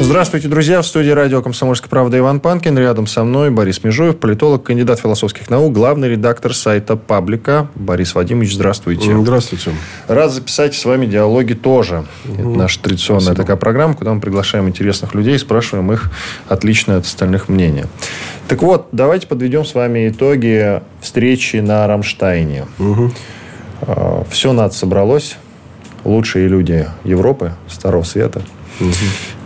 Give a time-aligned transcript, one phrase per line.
[0.00, 0.82] Здравствуйте, друзья.
[0.82, 2.76] В студии радио «Комсомольская правда» Иван Панкин.
[2.78, 7.68] Рядом со мной Борис Межуев, политолог, кандидат философских наук, главный редактор сайта «Паблика».
[7.74, 9.16] Борис Вадимович, здравствуйте.
[9.16, 9.72] Здравствуйте.
[10.08, 12.04] Рад записать с вами диалоги тоже.
[12.24, 13.42] Это наша традиционная Спасибо.
[13.42, 16.10] такая программа, куда мы приглашаем интересных людей и спрашиваем их
[16.48, 17.86] отличное от остальных мнение.
[18.48, 22.66] Так вот, давайте подведем с вами итоги встречи на Рамштайне.
[24.30, 25.36] Все НАТО собралось.
[26.04, 28.42] Лучшие люди Европы, Старого Света.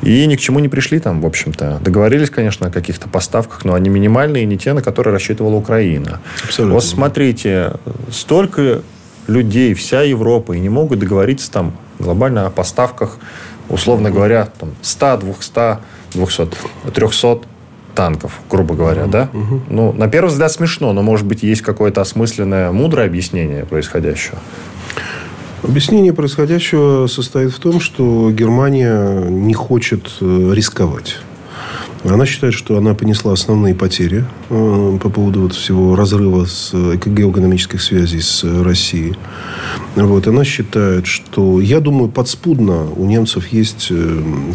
[0.02, 1.78] И ни к чему не пришли там, в общем-то.
[1.80, 6.20] Договорились, конечно, о каких-то поставках, но они минимальные, не те, на которые рассчитывала Украина.
[6.45, 6.74] Абсолютно.
[6.74, 7.73] Вот смотрите,
[8.10, 8.82] столько
[9.26, 13.18] людей, вся Европа, и не могут договориться там глобально о поставках,
[13.68, 15.79] условно говоря, там 100, 200,
[16.13, 16.48] 200,
[16.95, 17.40] 300
[17.95, 19.30] танков, грубо говоря, да?
[19.70, 24.38] Ну, на первый взгляд смешно, но, может быть, есть какое-то осмысленное, мудрое объяснение происходящего.
[25.62, 31.16] Объяснение происходящего состоит в том, что Германия не хочет э, рисковать.
[32.04, 36.98] Она считает, что она понесла основные потери э, по поводу вот всего разрыва с э,
[37.04, 39.16] геоэкономических связей с э, Россией.
[39.96, 40.26] Вот.
[40.26, 43.91] Она считает, что, я думаю, подспудно у немцев есть,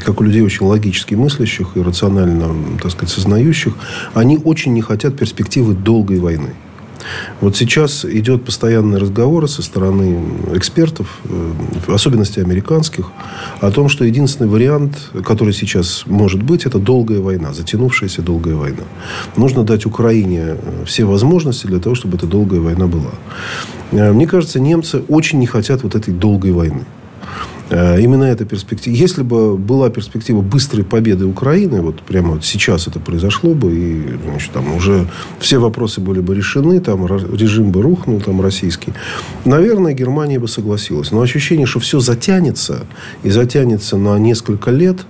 [0.06, 3.74] как у людей очень логически мыслящих и рационально, так сказать, сознающих,
[4.14, 6.54] они очень не хотят перспективы долгой войны.
[7.40, 10.20] Вот сейчас идет постоянный разговор со стороны
[10.54, 11.52] экспертов, э,
[11.88, 13.12] в особенности американских,
[13.60, 18.84] о том, что единственный вариант, который сейчас может быть, это долгая война, затянувшаяся долгая война.
[19.38, 23.12] Нужно дать Украине э, все возможности для того, чтобы эта долгая война была.
[23.92, 26.86] Э, Мне кажется, немцы очень не хотят вот этой долгой войны.
[27.72, 28.94] Э, Именно эта перспектива.
[28.94, 34.04] Если бы была перспектива быстрой победы Украины, вот прямо вот сейчас это произошло бы, и
[34.26, 35.08] значит, там уже
[35.40, 38.94] все вопросы были бы решены, там режим бы рухнул, там российский,
[39.46, 41.12] наверное, Германия бы согласилась.
[41.12, 42.86] Но ощущение, что все затянется,
[43.24, 45.06] и затянется на несколько лет,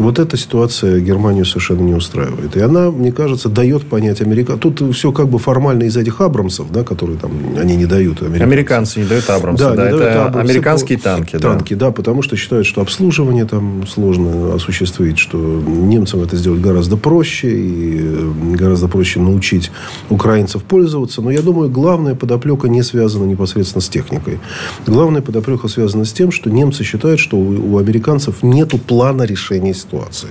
[0.00, 2.56] вот эта ситуация Германию совершенно не устраивает.
[2.56, 4.56] И она, мне кажется, дает понять Америка.
[4.56, 8.22] Тут все как бы формально из этих Абрамсов, да, которые там они не дают.
[8.22, 8.42] американцы.
[8.42, 11.38] Американцы не дают Абрамса, да, не дают это Абрамсы американские по- танки, да.
[11.38, 11.90] Танки, да.
[11.90, 17.98] потому что считают, что обслуживание там сложно осуществить, что немцам это сделать гораздо проще, и
[18.00, 19.70] э, гораздо проще научить
[20.10, 21.22] украинцев пользоваться.
[21.22, 24.38] Но я думаю, главная подоплека не связана непосредственно с техникой.
[24.86, 29.72] Главная подоплека связана с тем, что немцы считают, что у, у американцев нет плана решения
[29.88, 30.28] ситуации.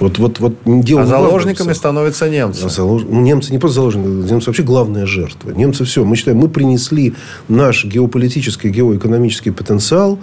[0.00, 2.64] Вот, вот, вот дело А заложниками становятся немцы.
[2.64, 5.50] А залож- Ну, немцы не просто заложники, немцы вообще главная жертва.
[5.50, 6.04] Немцы все.
[6.04, 7.14] Мы считаем, мы принесли
[7.48, 10.18] наш геополитический, геоэкономический потенциал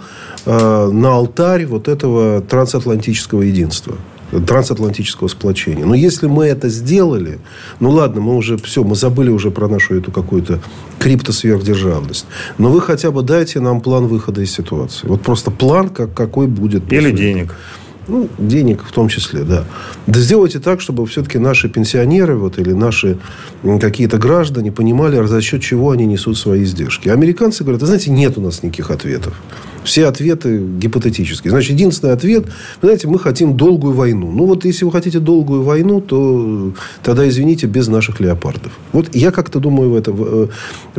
[0.46, 3.96] э, на алтарь вот этого трансатлантического единства
[4.46, 5.84] трансатлантического сплочения.
[5.84, 7.40] Но если мы это сделали,
[7.80, 10.60] ну ладно, мы уже все, мы забыли уже про нашу эту какую-то
[11.00, 12.26] криптосверхдержавность.
[12.56, 15.08] Но вы хотя бы дайте нам план выхода из ситуации.
[15.08, 16.92] Вот просто план, как, какой будет.
[16.92, 17.56] Или денег.
[18.10, 19.64] Ну, денег в том числе, да.
[20.06, 23.18] Да сделайте так, чтобы все-таки наши пенсионеры вот, или наши
[23.80, 27.08] какие-то граждане понимали, за счет чего они несут свои издержки.
[27.08, 29.34] Американцы говорят, вы знаете, нет у нас никаких ответов.
[29.84, 31.50] Все ответы гипотетические.
[31.50, 34.30] Значит, единственный ответ, вы знаете, мы хотим долгую войну.
[34.30, 38.72] Ну, вот если вы хотите долгую войну, то тогда, извините, без наших леопардов.
[38.92, 40.48] Вот я как-то думаю, это, э,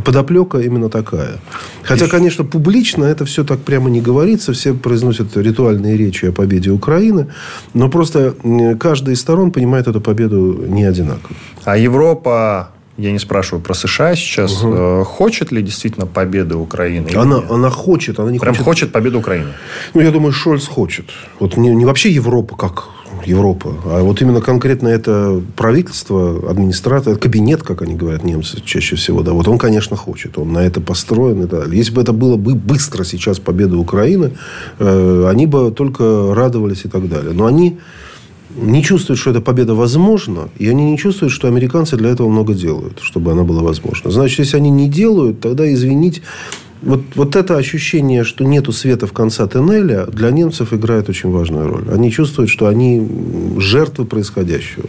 [0.01, 1.39] подоплека именно такая.
[1.83, 4.53] Хотя, конечно, публично это все так прямо не говорится.
[4.53, 7.27] Все произносят ритуальные речи о победе Украины.
[7.73, 8.35] Но просто
[8.79, 11.35] каждая из сторон понимает эту победу не одинаково.
[11.63, 17.09] А Европа, я не спрашиваю про США сейчас, э, хочет ли действительно победы Украины?
[17.15, 18.65] Она, она хочет, она не Прям хочет...
[18.65, 19.53] хочет победу Украины.
[19.93, 21.05] Ну, я думаю, Шольц хочет.
[21.39, 22.89] Вот не, не вообще Европа как
[23.25, 29.21] Европа, а вот именно конкретно это правительство, администрация, кабинет, как они говорят немцы чаще всего,
[29.21, 31.43] да, вот он, конечно, хочет, он на это построен.
[31.43, 31.77] и так далее.
[31.77, 34.31] Если бы это было бы быстро сейчас победа Украины,
[34.79, 37.33] э, они бы только радовались и так далее.
[37.33, 37.77] Но они
[38.55, 42.53] не чувствуют, что эта победа возможна, и они не чувствуют, что американцы для этого много
[42.53, 44.11] делают, чтобы она была возможна.
[44.11, 46.21] Значит, если они не делают, тогда извинить
[46.81, 51.67] вот, вот это ощущение, что нету света в конце тоннеля, для немцев играет очень важную
[51.67, 51.83] роль.
[51.91, 53.07] Они чувствуют, что они
[53.57, 54.85] жертвы происходящего.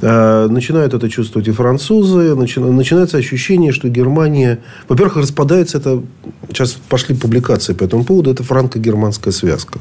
[0.00, 2.34] Э, Начинают это чувствовать и французы.
[2.34, 4.58] Начи- Начинается ощущение, что Германия...
[4.88, 6.02] Во-первых, распадается это...
[6.48, 8.30] Сейчас пошли публикации по этому поводу.
[8.32, 9.78] Это франко-германская связка.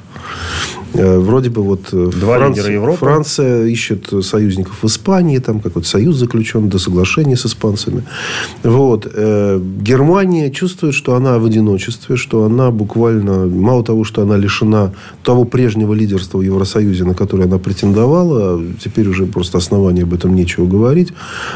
[0.94, 2.98] Э, вроде бы вот э, Два Франция, Европы.
[2.98, 8.04] Франция ищет союзников в Испании, там какой-то союз заключен до соглашения с испанцами.
[8.64, 9.08] Вот.
[9.14, 14.92] Э, Германия чувствует, что она в одиночестве, что она буквально, мало того, что она лишена
[15.24, 20.36] того прежнего лидерства в Евросоюзе, на которое она претендовала, теперь уже просто основания об этом
[20.36, 21.14] нечего говорить,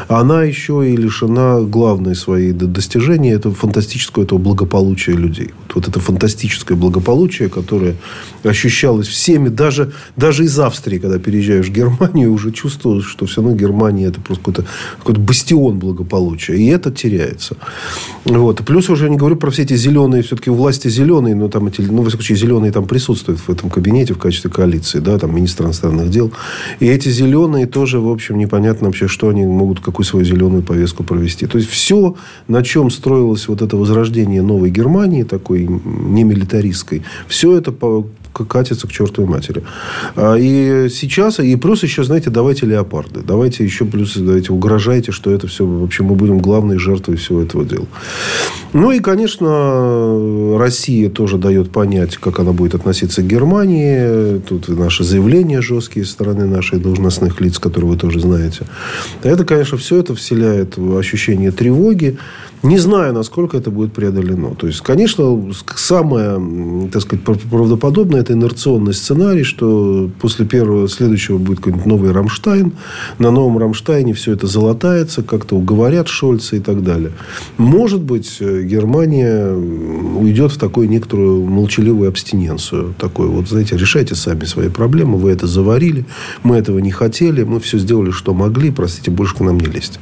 [0.08, 5.50] она еще и лишена главной своей достижения, это фантастического этого благополучия людей.
[5.66, 7.96] Вот, вот это фантастическое благополучие, которое
[8.44, 13.56] ощущалось всеми, даже, даже из Австрии, когда переезжаешь в Германию, уже чувствовалось, что все равно
[13.56, 14.64] Германия это просто какой-то
[14.98, 16.56] какой бастион благополучия.
[16.56, 17.56] И это теряется.
[18.26, 18.60] Вот.
[18.66, 21.80] Плюс уже не говорю про все эти зеленые, все-таки у власти зеленые, но там эти,
[21.80, 25.64] ну, в случае, зеленые там присутствуют в этом кабинете в качестве коалиции, да, там министр
[25.64, 26.30] иностранных дел.
[26.80, 31.02] И эти зеленые тоже, в общем, непонятно вообще, что они могут, какую свою зеленую повестку
[31.02, 31.46] провести.
[31.46, 32.14] То есть, все,
[32.46, 38.06] на чем строилось вот это возрождение новой Германии, такой не милитаристской, все это по
[38.42, 39.62] катится к чертовой матери.
[40.16, 43.20] А, и сейчас, и плюс еще, знаете, давайте леопарды.
[43.26, 47.42] Давайте еще плюс, давайте угрожайте, что это все, в общем, мы будем главной жертвой всего
[47.42, 47.86] этого дела.
[48.72, 54.40] Ну и, конечно, Россия тоже дает понять, как она будет относиться к Германии.
[54.40, 58.66] Тут наши заявления жесткие стороны наших должностных лиц, которые вы тоже знаете.
[59.22, 62.18] Это, конечно, все это вселяет ощущение тревоги.
[62.64, 64.54] Не знаю, насколько это будет преодолено.
[64.54, 71.58] То есть, конечно, самое, так сказать, правдоподобное это инерционный сценарий, что после первого, следующего будет
[71.58, 72.72] какой-нибудь новый Рамштайн.
[73.18, 77.12] На новом Рамштайне все это золотается, как-то уговорят Шольца и так далее.
[77.58, 82.94] Может быть, Германия уйдет в такую некоторую молчаливую абстиненцию.
[82.98, 85.18] Такой вот, знаете, решайте сами свои проблемы.
[85.18, 86.06] Вы это заварили.
[86.42, 87.42] Мы этого не хотели.
[87.44, 88.70] Мы все сделали, что могли.
[88.70, 90.00] Простите, больше к нам не лезть.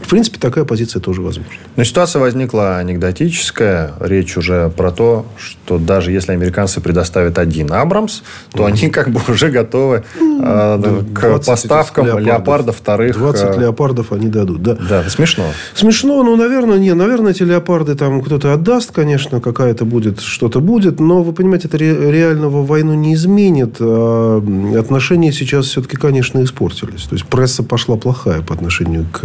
[0.00, 1.52] В принципе, такая позиция тоже возможна.
[1.76, 3.94] Но ситуация возникла анекдотическая.
[4.00, 8.22] Речь уже про то, что даже если американцы предоставят один Абрамс,
[8.52, 12.26] то mm они как бы уже готовы э, к поставкам леопардов.
[12.26, 13.16] леопардов вторых.
[13.16, 13.60] 20 э...
[13.60, 14.62] леопардов они дадут.
[14.62, 14.74] Да.
[14.74, 15.44] да, смешно.
[15.74, 16.92] Смешно, ну, наверное, не.
[16.94, 21.00] Наверное, эти леопарды там кто-то отдаст, конечно, какая-то будет, что-то будет.
[21.00, 23.76] Но, вы понимаете, это ре- реального войну не изменит.
[23.80, 24.42] А
[24.78, 27.04] отношения сейчас все-таки, конечно, испортились.
[27.04, 29.24] То есть, пресса пошла плохая по отношению к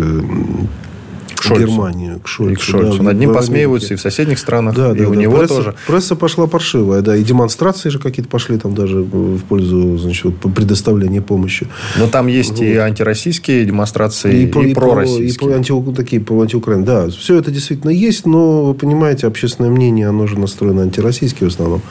[1.39, 1.68] к Шольцу.
[1.68, 2.51] Германию, к Шольцу.
[2.51, 2.97] И к Шольцу.
[2.97, 5.21] Да, Над ним посмеиваются и в соседних странах, да, и да, у да.
[5.21, 5.75] него пресса, тоже.
[5.88, 7.15] Пресса пошла паршивая, да.
[7.15, 11.68] И демонстрации же какие-то пошли там даже в пользу значит, предоставления помощи.
[11.97, 12.62] Но там есть вот.
[12.62, 15.50] и антироссийские демонстрации, и, и, и пророссийские.
[15.50, 16.83] И про, анти, такие про антиукраин.
[16.83, 21.53] Да, все это действительно есть, но, вы понимаете, общественное мнение, оно же настроено антироссийские в
[21.53, 21.81] основном.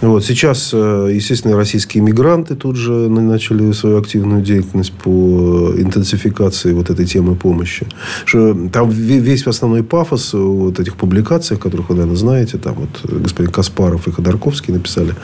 [0.00, 0.24] Вот.
[0.24, 7.06] Сейчас, э, естественно, российские мигранты тут же начали свою активную деятельность по интенсификации вот этой
[7.06, 7.86] темы помощи.
[8.24, 13.52] Что там весь основной пафос вот этих публикаций, которых вы, наверное, знаете, там вот господин
[13.52, 15.14] Каспаров и Ходорковский написали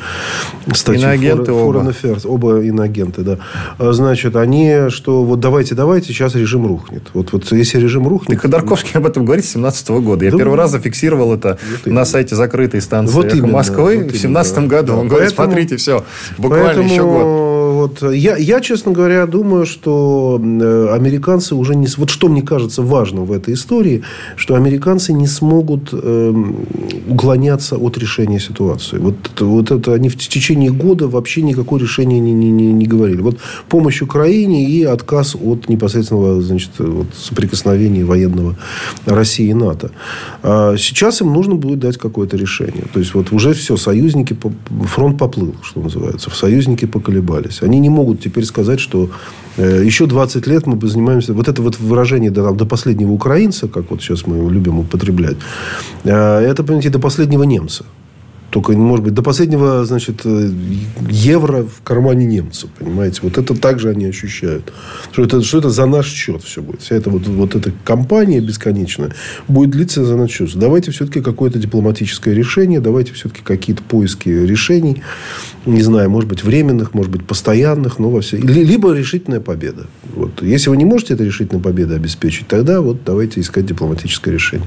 [0.74, 1.90] статью Иноагенты Foreign оба.
[1.90, 3.38] Affairs, оба иноагенты, да.
[3.78, 7.04] А, значит, они, что вот давайте, давайте, сейчас режим рухнет.
[7.14, 8.36] Вот, вот если режим рухнет...
[8.36, 10.24] И Ходорковский об этом говорит с 17 года.
[10.24, 14.12] Я да, первый раз зафиксировал это вот на сайте закрытой станции вот именно, Москвы вот
[14.12, 14.92] в 17 году.
[14.92, 14.98] Да.
[14.98, 16.04] Он говорит, поэтому, смотрите, все,
[16.36, 17.55] буквально поэтому, еще год.
[17.86, 21.86] Вот, я, я, честно говоря, думаю, что э, американцы уже не...
[21.96, 24.02] Вот что мне кажется важным в этой истории,
[24.34, 26.34] что американцы не смогут э,
[27.08, 28.98] уклоняться от решения ситуации.
[28.98, 33.20] Вот, вот это они в течение года вообще никакое решение не, не, не, не говорили.
[33.20, 33.38] Вот
[33.68, 38.56] помощь Украине и отказ от непосредственного значит, вот, соприкосновения военного
[39.04, 39.92] России и НАТО.
[40.42, 42.84] А сейчас им нужно будет дать какое-то решение.
[42.92, 44.36] То есть, вот уже все, союзники,
[44.86, 46.30] фронт поплыл, что называется.
[46.30, 47.62] Союзники поколебались.
[47.62, 49.10] Они не могут теперь сказать, что
[49.56, 51.34] э, еще 20 лет мы занимаемся...
[51.34, 55.36] Вот это вот выражение до, до последнего украинца как вот сейчас мы любим употреблять,
[56.04, 57.84] э, это, понимаете, до последнего немца.
[58.50, 60.50] Только, может быть, до последнего, значит, э,
[61.10, 62.68] евро в кармане немца.
[62.78, 63.20] Понимаете?
[63.22, 64.72] Вот это также они ощущают.
[65.12, 66.80] Что это, что это за наш счет все будет.
[66.82, 69.12] Вся эта вот, вот эта кампания бесконечная
[69.48, 70.54] будет длиться за наш счет.
[70.54, 72.80] Давайте все-таки какое-то дипломатическое решение.
[72.80, 75.02] Давайте все-таки какие-то поиски решений.
[75.66, 77.98] Не знаю, может быть, временных, может быть, постоянных.
[77.98, 78.36] Но во все...
[78.36, 79.86] Либо решительная победа.
[80.14, 80.42] Вот.
[80.42, 84.66] Если вы не можете этой решительной победы обеспечить, тогда вот давайте искать дипломатическое решение.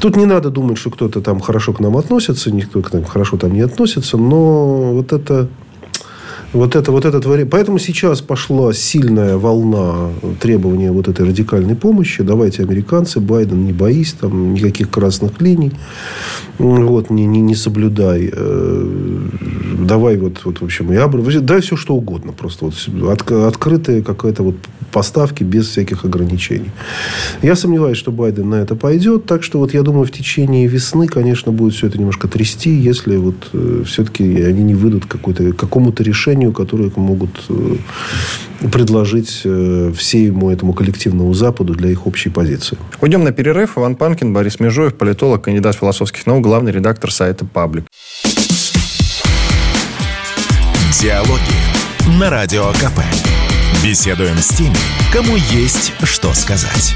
[0.00, 3.36] Тут не надо думать, что кто-то там хорошо к нам относится, никто к нам хорошо
[3.36, 5.48] там не относится, но вот это
[6.54, 7.50] вот это, вот это творение.
[7.50, 12.22] Поэтому сейчас пошла сильная волна требования вот этой радикальной помощи.
[12.22, 15.72] Давайте, американцы, Байден, не боись, там никаких красных линий.
[16.58, 18.30] Вот, не, не, не соблюдай.
[18.32, 19.20] Э,
[19.80, 21.08] давай вот, вот в общем, я,
[21.40, 22.32] дай все, что угодно.
[22.32, 22.74] Просто вот
[23.10, 24.56] от, открытая какая-то вот
[24.94, 26.70] поставки без всяких ограничений.
[27.42, 29.26] Я сомневаюсь, что Байден на это пойдет.
[29.26, 33.16] Так что вот я думаю, в течение весны, конечно, будет все это немножко трясти, если
[33.16, 37.76] вот э, все-таки они не выйдут какой-то, какому-то решению, которое могут э,
[38.72, 42.78] предложить э, всему этому коллективному Западу для их общей позиции.
[43.00, 43.76] Уйдем на перерыв.
[43.76, 47.84] Иван Панкин, Борис Межуев, политолог, кандидат философских наук, главный редактор сайта «Паблик».
[51.00, 51.58] Диалоги
[52.20, 53.33] на Радио КП.
[53.82, 54.76] Беседуем с теми,
[55.12, 56.94] кому есть что сказать.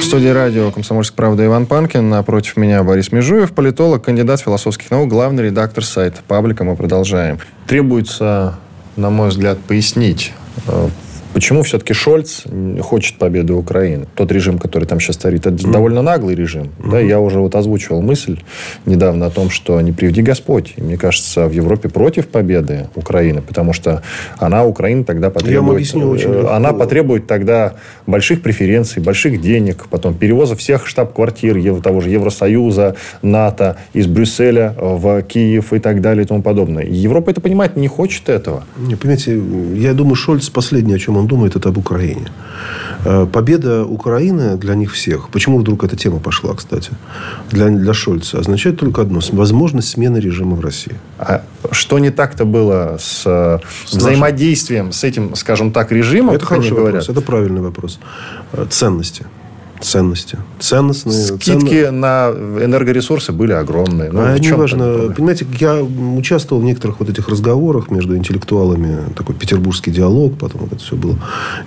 [0.00, 2.08] В студии радио «Комсомольская правда» Иван Панкин.
[2.08, 6.64] Напротив меня Борис Межуев, политолог, кандидат философских наук, главный редактор сайта «Паблика».
[6.64, 7.38] Мы продолжаем.
[7.66, 8.58] Требуется,
[8.96, 10.32] на мой взгляд, пояснить,
[10.66, 10.88] э,
[11.36, 12.44] Почему все-таки Шольц
[12.80, 14.06] хочет победы Украины?
[14.14, 15.70] Тот режим, который там сейчас царит, это mm.
[15.70, 16.70] довольно наглый режим.
[16.78, 16.90] Mm-hmm.
[16.90, 18.38] Да, я уже вот озвучивал мысль
[18.86, 20.72] недавно о том, что не приведи Господь.
[20.76, 24.02] И мне кажется, в Европе против победы Украины, потому что
[24.38, 25.74] она, Украина, тогда потребует...
[25.74, 27.74] объясню очень э, Она потребует тогда
[28.06, 35.20] больших преференций, больших денег, потом перевоза всех штаб-квартир того же Евросоюза, НАТО из Брюсселя в
[35.20, 36.84] Киев и так далее и тому подобное.
[36.86, 38.64] Европа это понимает, не хочет этого.
[38.78, 39.38] Не, понимаете,
[39.74, 42.30] я думаю, Шольц последнее, о чем он думает это об Украине.
[43.04, 46.90] Э, победа Украины для них всех, почему вдруг эта тема пошла, кстати,
[47.50, 50.94] для, для Шольца, означает только одно– возможность смены режима в России.
[51.18, 53.22] А что не так-то было с,
[53.86, 56.34] с взаимодействием с этим, скажем так, режимом?
[56.34, 57.98] Это хороший вопрос, это правильный вопрос.
[58.52, 59.26] Э, ценности
[59.80, 60.38] ценности.
[60.58, 61.26] Ценностные.
[61.26, 62.30] Скидки ценно...
[62.30, 64.10] на энергоресурсы были огромные.
[64.10, 65.12] Ну, а не важно.
[65.14, 69.12] Понимаете, я участвовал в некоторых вот этих разговорах между интеллектуалами.
[69.14, 71.18] Такой петербургский диалог, потом вот это все было.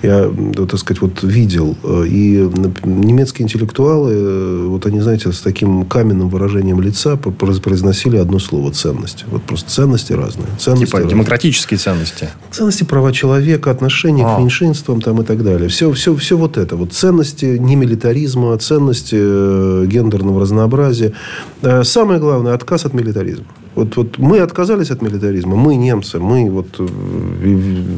[0.02, 1.78] Я, вот, так сказать, вот видел.
[2.06, 2.50] И
[2.84, 9.26] немецкие интеллектуалы, вот они, знаете, с таким каменным выражением лица произносили одно слово– ценности.
[9.30, 10.48] Вот просто ценности разные.
[10.58, 11.16] Ценности типа разные.
[11.16, 12.30] демократические ценности?
[12.52, 14.36] Ценности права человека, отношения а.
[14.36, 15.70] к меньшинствам там, и так далее.
[15.70, 16.76] Все, все, все вот это.
[16.76, 21.14] Вот ценности не милитарные милитаризма, ценности э, гендерного разнообразия.
[21.62, 23.46] Э, самое главное– отказ от милитаризма.
[23.80, 26.86] Вот, вот мы отказались от милитаризма, мы немцы, мы вот э,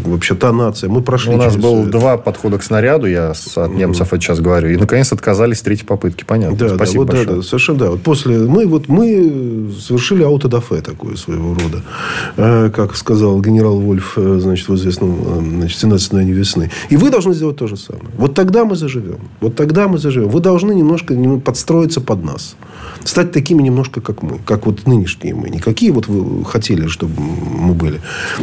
[0.06, 1.34] вообще та нация, мы прошли.
[1.34, 4.18] У нас было два подхода к снаряду, я от немцев mm.
[4.18, 6.56] сейчас говорю, и наконец отказались третьей попытки, понятно.
[6.56, 7.28] Да, Спасибо да, вот, большое.
[7.28, 7.90] Да, да, совершенно да.
[7.90, 11.82] Вот после мы вот мы совершили аутодафе такое своего рода,
[12.38, 16.70] э, как сказал генерал Вольф, э, значит в известном значит 17 дней весны.
[16.92, 18.06] И вы должны сделать то же самое.
[18.20, 19.18] Вот тогда мы заживем.
[19.40, 20.30] Вот тогда мы заживем.
[20.30, 22.56] Вы должны немножко подстроиться под нас,
[23.04, 27.74] стать такими немножко как мы, как вот нынешние мы, какие вот вы хотели, чтобы мы
[27.74, 28.02] были?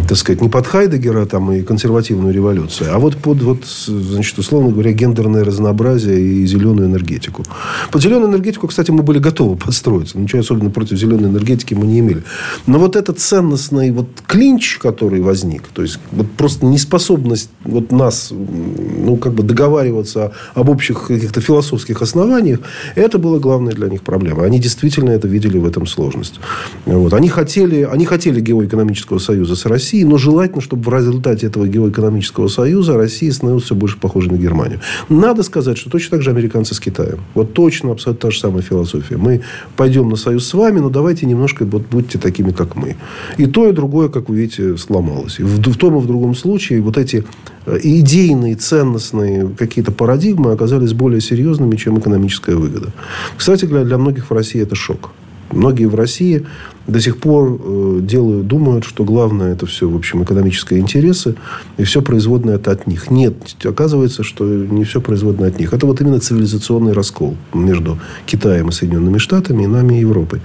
[0.08, 4.70] Так сказать, не под Хайдегера там, и консервативную революцию, а вот под, вот, значит, условно
[4.70, 7.44] говоря, гендерное разнообразие и зеленую энергетику.
[7.90, 10.18] Под зеленую энергетику, кстати, мы были готовы подстроиться.
[10.18, 12.23] Ничего особенно против зеленой энергетики мы не имели.
[12.66, 18.30] Но вот этот ценностный вот клинч, который возник, то есть вот просто неспособность вот нас
[18.30, 22.61] ну, как бы договариваться об общих каких-то философских основаниях,
[22.94, 24.44] это было главной для них проблема.
[24.44, 26.40] Они действительно это видели в этом сложность.
[26.87, 27.08] Вот.
[27.09, 27.17] Вот.
[27.17, 32.49] Они, хотели, они хотели геоэкономического союза с Россией, но желательно, чтобы в результате этого геоэкономического
[32.49, 34.81] союза Россия становилась все больше похожей на Германию.
[35.09, 37.21] Надо сказать, что точно так же американцы с Китаем.
[37.33, 39.17] Вот точно абсолютно та же самая философия.
[39.17, 39.41] Мы
[39.75, 42.97] пойдем на союз с вами, но давайте немножко вот, будьте такими, как мы.
[43.38, 45.41] И то, и другое, как вы видите, сломалось.
[45.41, 47.25] И в, в том и в другом случае вот эти
[47.65, 52.93] э, идейные, ценностные какие-то парадигмы оказались более серьезными, чем экономическая выгода.
[53.35, 55.09] Кстати говоря, для многих в России это шок.
[55.50, 56.47] Многие в России
[56.88, 61.35] до сих пор э, делают, думают, что главное это все, в общем, экономические интересы,
[61.76, 63.11] и все производное это от них.
[63.11, 65.75] Нет, оказывается, что не все производное от них.
[65.75, 70.40] Это вот именно цивилизационный раскол между Китаем и Соединенными Штатами и нами и Европой.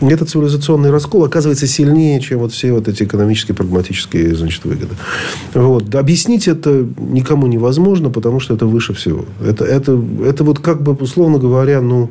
[0.00, 4.94] И этот цивилизационный раскол оказывается сильнее, чем вот все вот эти экономические, прагматические, значит, выгоды.
[5.54, 5.94] Вот.
[5.94, 9.24] Объяснить это никому невозможно, потому что это выше всего.
[9.40, 12.10] Это, это, это вот как бы, условно говоря, ну,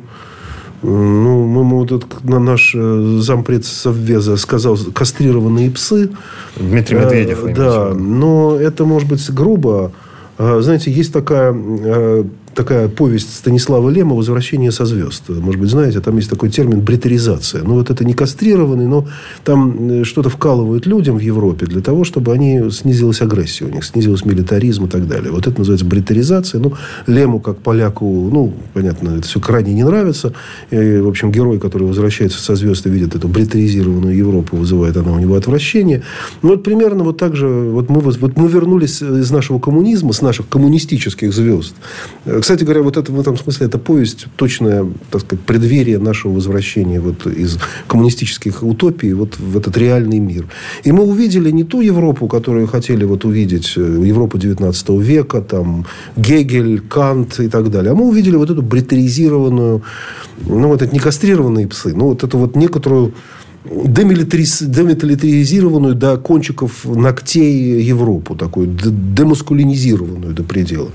[0.82, 6.10] ну, мы, мы вот этот, наш э, зампред Совбеза сказал, кастрированные псы.
[6.56, 7.44] Дмитрий Медведев.
[7.44, 9.92] Э, да, но это может быть грубо.
[10.38, 12.24] А, знаете, есть такая э,
[12.56, 15.28] такая повесть Станислава Лема «Возвращение со звезд».
[15.28, 17.62] Может быть, знаете, там есть такой термин «бритеризация».
[17.62, 19.06] Ну, вот это не кастрированный, но
[19.44, 23.84] там э, что-то вкалывают людям в Европе для того, чтобы они снизилась агрессия у них,
[23.84, 25.30] снизилась милитаризм и так далее.
[25.30, 26.60] Вот это называется бритеризация.
[26.60, 26.72] Ну,
[27.06, 30.32] Лему, как поляку, ну, понятно, это все крайне не нравится.
[30.70, 35.12] И, в общем, герой, который возвращается со звезд и видит эту бритеризированную Европу, вызывает она
[35.12, 36.02] у него отвращение.
[36.40, 40.22] Ну, вот примерно вот так же, вот мы, вот мы вернулись из нашего коммунизма, с
[40.22, 41.74] наших коммунистических звезд,
[42.24, 46.32] к кстати говоря, вот это в этом смысле это повесть точное, так сказать, преддверие нашего
[46.32, 50.46] возвращения вот из коммунистических утопий вот в этот реальный мир.
[50.84, 55.86] И мы увидели не ту Европу, которую хотели вот увидеть, э, Европу 19 века, там
[56.16, 59.82] Гегель, Кант и так далее, а мы увидели вот эту бритализированную,
[60.46, 63.12] ну, вот это не кастрированные псы, ну, вот эту вот некоторую
[63.70, 64.62] демилитариз...
[64.62, 70.90] демилитаризированную до кончиков ногтей Европу, такую демаскулинизированную до предела.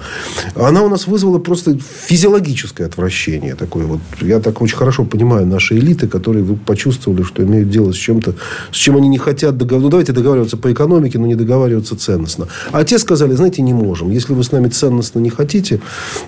[0.55, 3.55] Она у нас вызвала просто физиологическое отвращение.
[3.55, 3.99] Такое вот.
[4.21, 8.35] Я так очень хорошо понимаю наши элиты, которые почувствовали, что имеют дело с чем-то,
[8.71, 9.85] с чем они не хотят договариваться.
[9.85, 12.47] Ну, давайте договариваться по экономике, но не договариваться ценностно.
[12.71, 14.11] А те сказали, знаете, не можем.
[14.11, 15.79] Если вы с нами ценностно не хотите,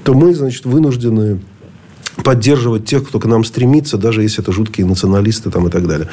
[0.04, 1.40] то мы, значит, вынуждены
[2.24, 6.08] поддерживать тех, кто к нам стремится, даже если это жуткие националисты там, и так далее.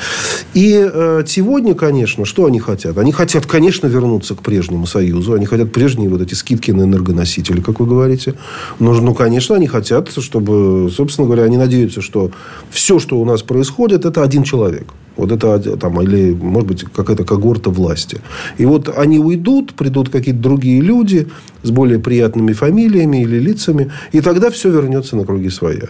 [0.54, 2.96] И э, сегодня, конечно, что они хотят?
[2.98, 5.34] Они хотят, конечно, вернуться к прежнему Союзу.
[5.34, 8.34] Они хотят прежние вот эти скидки на энергоносители, как вы говорите.
[8.78, 12.30] Но, ну, конечно, они хотят, чтобы, собственно говоря, они надеются, что
[12.70, 14.86] все, что у нас происходит, это один человек.
[15.16, 18.18] Вот это там, или, может быть, какая-то когорта власти.
[18.58, 21.28] И вот они уйдут, придут какие-то другие люди
[21.62, 25.88] с более приятными фамилиями или лицами, и тогда все вернется на круги своя.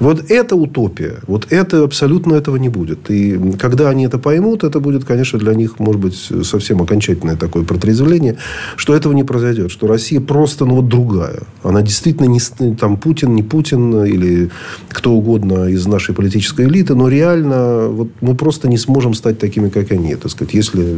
[0.00, 1.16] Вот это утопия.
[1.26, 3.10] Вот это абсолютно этого не будет.
[3.10, 7.64] И когда они это поймут, это будет, конечно, для них, может быть, совсем окончательное такое
[7.64, 8.36] протрезвление,
[8.76, 9.70] что этого не произойдет.
[9.70, 11.40] Что Россия просто, ну, вот другая.
[11.62, 12.40] Она действительно не
[12.76, 14.50] там Путин, не Путин или
[14.88, 19.68] кто угодно из нашей политической элиты, но реально вот мы просто не сможем стать такими,
[19.68, 20.14] как они.
[20.14, 20.96] Так сказать, если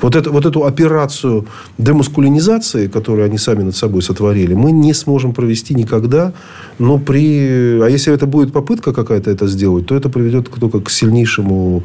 [0.00, 1.46] вот, это, вот эту операцию
[1.78, 6.32] демаскулинизации, которую они сами над собой сотворили, мы не сможем провести никогда,
[6.78, 7.80] но при...
[7.80, 11.84] А если это будет попытка какая-то это сделать, то это приведет только к сильнейшему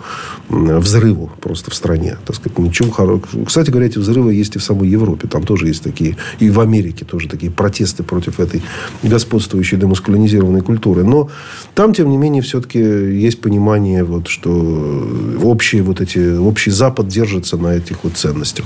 [0.50, 2.18] взрыву просто в стране.
[2.26, 3.46] Так сказать, ничего хорошего.
[3.46, 5.28] Кстати говоря, эти взрывы есть и в самой Европе.
[5.28, 6.18] Там тоже есть такие...
[6.40, 8.62] И в Америке тоже такие протесты против этой
[9.04, 11.04] господствующей демаскулинизированной культуры.
[11.04, 11.30] Но
[11.76, 15.08] там, тем не менее, все-таки есть понимание, вот, что
[15.44, 18.66] общий, вот эти, общий Запад держится на этих вот ценностях.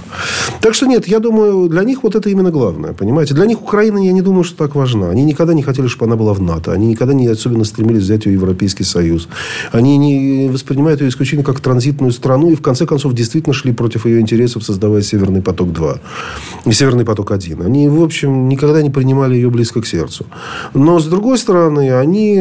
[0.62, 2.94] Так что нет, я думаю, для них вот это именно главное.
[2.94, 3.34] Понимаете?
[3.34, 5.10] Для них Украина, я не думаю, что так важна.
[5.10, 6.72] Они никогда не хотели, чтобы она была в НАТО.
[6.72, 9.30] Они никогда не особенно стремились взять ее Европейский Союз.
[9.72, 12.52] Они не воспринимают ее исключительно как транзитную страну.
[12.52, 16.00] И, в конце концов, действительно шли против ее интересов, создавая Северный поток-2
[16.66, 17.66] и Северный поток-1.
[17.66, 20.26] Они, в общем, никогда не принимали ее близко к сердцу.
[20.74, 22.38] Но, с другой стороны, они,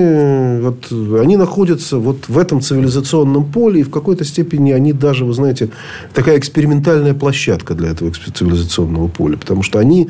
[0.61, 3.81] вот, они находятся вот в этом цивилизационном поле.
[3.81, 5.69] И в какой-то степени они даже, вы знаете,
[6.14, 9.37] такая экспериментальная площадка для этого цивилизационного поля.
[9.37, 10.09] Потому что они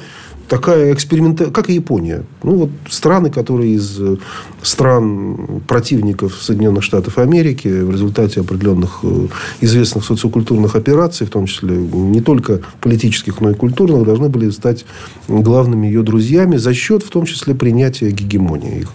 [0.49, 2.25] такая экспериментальная, как и Япония.
[2.43, 4.17] Ну, вот страны, которые из э,
[4.63, 9.29] стран противников Соединенных Штатов Америки в результате определенных э,
[9.61, 14.85] известных социокультурных операций, в том числе не только политических, но и культурных, должны были стать
[15.29, 18.89] главными ее друзьями за счет, в том числе, принятия гегемонии их.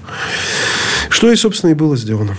[1.10, 2.38] Что и, собственно, и было сделано.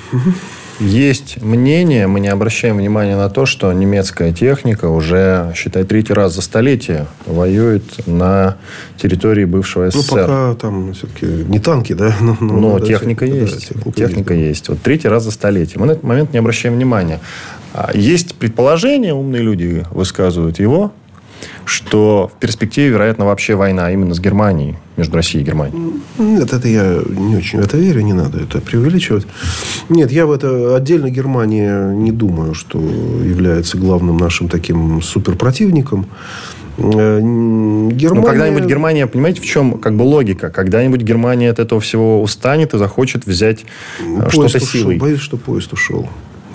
[0.82, 6.34] Есть мнение, мы не обращаем внимания на то, что немецкая техника уже, считай, третий раз
[6.34, 8.56] за столетие воюет на
[8.96, 10.12] территории бывшего СССР.
[10.12, 12.14] Ну, пока там все-таки не танки, да?
[12.20, 13.54] Но, но, но да, техника есть.
[13.54, 14.48] Да, техника, техника есть.
[14.48, 14.68] есть.
[14.68, 15.78] Вот третий раз за столетие.
[15.78, 17.20] Мы на этот момент не обращаем внимания.
[17.74, 20.92] А есть предположение, умные люди высказывают его,
[21.64, 25.94] что в перспективе, вероятно, вообще война именно с Германией, между Россией и Германией.
[26.18, 29.26] Нет, это я не очень в это верю, не надо это преувеличивать.
[29.88, 36.06] Нет, я в это отдельно Германия не думаю, что является главным нашим таким суперпротивником.
[36.78, 38.14] Э, Германия...
[38.14, 40.50] Но когда-нибудь Германия, понимаете, в чем как бы логика?
[40.50, 43.64] Когда-нибудь Германия от этого всего устанет и захочет взять
[44.00, 44.96] э, что-то силой.
[44.98, 46.08] Боюсь, что поезд ушел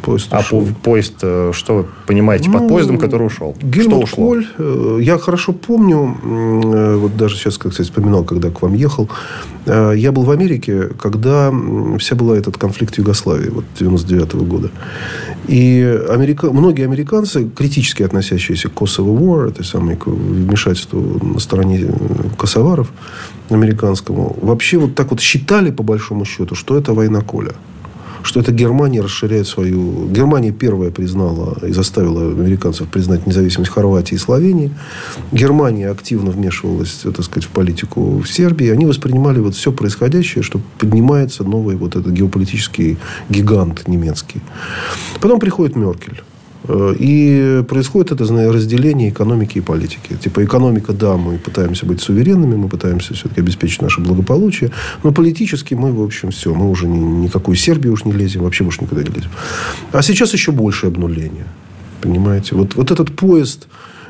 [0.08, 0.62] поезд а ушел.
[0.62, 3.56] А поезд, э, что вы понимаете под ну, поездом, который ушел?
[3.62, 4.26] Гельмут что ушло?
[4.28, 8.74] Коль, э, я хорошо помню, э, вот даже сейчас, как сказать, вспоминал, когда к вам
[8.74, 9.10] ехал,
[9.66, 11.54] я был в Америке, когда
[12.00, 14.70] вся была этот конфликт в Югославии, вот 99 -го года.
[15.50, 16.52] И америка...
[16.54, 21.00] многие американцы, критически относящиеся к Kosovo War, это самое вмешательство
[21.34, 21.86] на стороне
[22.38, 22.88] косоваров
[23.50, 27.54] американскому, вообще вот так вот считали, по большому счету, что это война Коля
[28.28, 30.10] что это Германия расширяет свою...
[30.10, 34.72] Германия первая признала и заставила американцев признать независимость Хорватии и Словении.
[35.32, 38.70] Германия активно вмешивалась, так сказать, в политику в Сербии.
[38.70, 42.98] Они воспринимали вот все происходящее, что поднимается новый вот этот геополитический
[43.30, 44.42] гигант немецкий.
[45.22, 46.22] Потом приходит Меркель.
[46.68, 50.16] Э, и происходит это знаете, разделение экономики и политики.
[50.22, 54.72] Типа экономика, да, мы пытаемся быть суверенными, мы пытаемся все-таки обеспечить наше благополучие,
[55.04, 58.64] но политически мы, в общем, все, мы уже ни, никакой Сербии уж не лезем, вообще
[58.64, 59.30] уж никуда не лезем.
[59.92, 61.46] А сейчас еще больше обнуление.
[62.02, 62.56] Понимаете?
[62.56, 63.68] Вот, вот этот поезд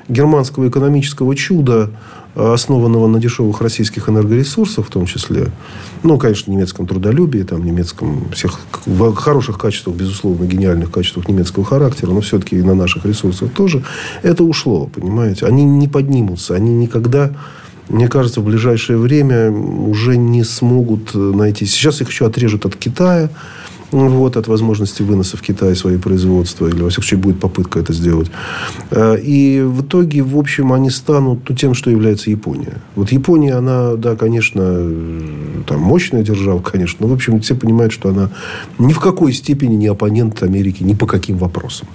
[0.09, 1.89] германского экономического чуда,
[2.35, 5.47] основанного на дешевых российских энергоресурсах, в том числе,
[6.03, 8.59] ну, конечно, немецком трудолюбии, там, немецком всех
[9.15, 13.83] хороших качествах, безусловно, гениальных качествах немецкого характера, но все-таки и на наших ресурсах тоже,
[14.21, 15.47] это ушло, понимаете?
[15.47, 17.31] Они не поднимутся, они никогда
[17.89, 21.65] мне кажется, в ближайшее время уже не смогут найти.
[21.65, 23.29] Сейчас их еще отрежут от Китая
[23.91, 27.93] вот, от возможности выноса в Китай свои производства, или, во всяком случае, будет попытка это
[27.93, 28.29] сделать.
[28.91, 32.81] Э, и в итоге, в общем, они станут ну, тем, что является Япония.
[32.95, 34.61] Вот Япония, она, да, конечно,
[35.67, 38.29] там, мощная держава, конечно, но, в общем, все понимают, что она
[38.79, 41.87] ни в какой степени не оппонент Америки ни по каким вопросам.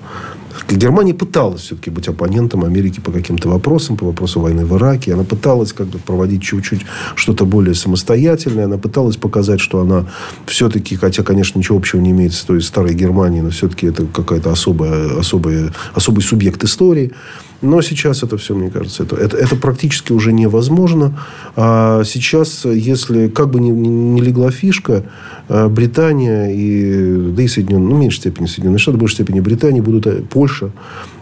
[0.77, 5.15] Германия пыталась все-таки быть оппонентом Америки по каким-то вопросам, по вопросу войны в Ираке.
[5.15, 6.83] Она пыталась как бы проводить чуть-чуть
[7.15, 8.65] что-то более самостоятельное.
[8.65, 10.07] Она пыталась показать, что она
[10.47, 14.51] все-таки, хотя, конечно, ничего общего не имеет с той старой Германией, но все-таки это какая-то
[14.51, 17.13] особая, особая, особый субъект истории.
[17.63, 21.19] Но сейчас это все, мне кажется, это, это, это практически уже невозможно.
[21.55, 25.05] А сейчас, если как бы не, легла фишка,
[25.49, 29.39] а Британия и, да и Соединенные, ну, в меньшей степени Соединенные Штаты, в большей степени
[29.39, 30.73] Британия, будут, э, Польша,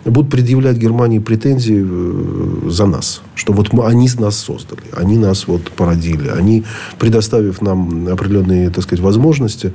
[0.07, 3.21] будут предъявлять Германии претензии э, за нас.
[3.35, 6.29] Что вот мы, они нас создали, они нас вот породили.
[6.29, 6.65] Они,
[6.99, 9.75] предоставив нам определенные, так сказать, возможности,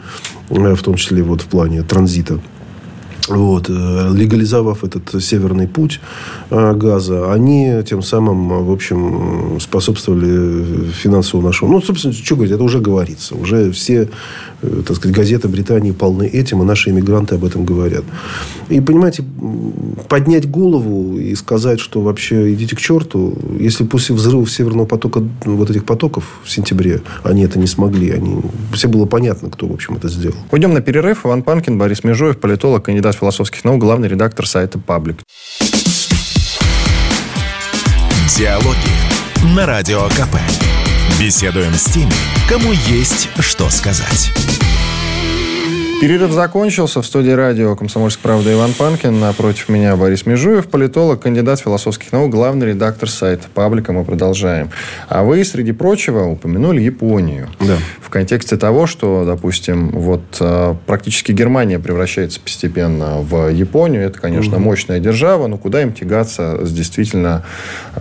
[0.49, 2.39] э, в том числе вот в плане транзита
[3.27, 5.99] вот, э, легализовав этот северный путь
[6.49, 11.71] э, газа, они тем самым, в общем, способствовали финансовому нашему...
[11.71, 13.35] Ну, собственно, что говорить, это уже говорится.
[13.35, 14.09] Уже все,
[14.61, 18.03] э, так сказать, газеты Британии полны этим, и наши иммигранты об этом говорят.
[18.69, 19.23] И, понимаете,
[20.07, 25.69] поднять голову и сказать, что вообще идите к черту, если после взрыва Северного потока, вот
[25.69, 28.41] этих потоков в сентябре, они это не смогли, они...
[28.73, 30.37] все было понятно, кто, в общем, это сделал.
[30.51, 31.25] Уйдем на перерыв.
[31.25, 35.23] Иван Панкин, Борис Межуев, политолог, кандидат философских наук, главный редактор сайта «Паблик».
[38.37, 40.35] Диалоги на Радио КП.
[41.19, 42.11] Беседуем с теми,
[42.49, 44.31] кому есть что сказать.
[46.01, 47.01] Перерыв закончился.
[47.01, 49.17] В студии радио «Комсомольская правда» Иван Панкин.
[49.17, 53.93] Напротив меня Борис Межуев, политолог, кандидат философских наук, главный редактор сайта «Паблика».
[53.93, 54.71] Мы продолжаем.
[55.07, 57.47] А вы, среди прочего, упомянули Японию.
[57.61, 57.77] Да.
[58.01, 64.03] В контексте того, что, допустим, вот а, практически Германия превращается постепенно в Японию.
[64.03, 64.65] Это, конечно, угу.
[64.65, 67.45] мощная держава, но куда им тягаться с действительно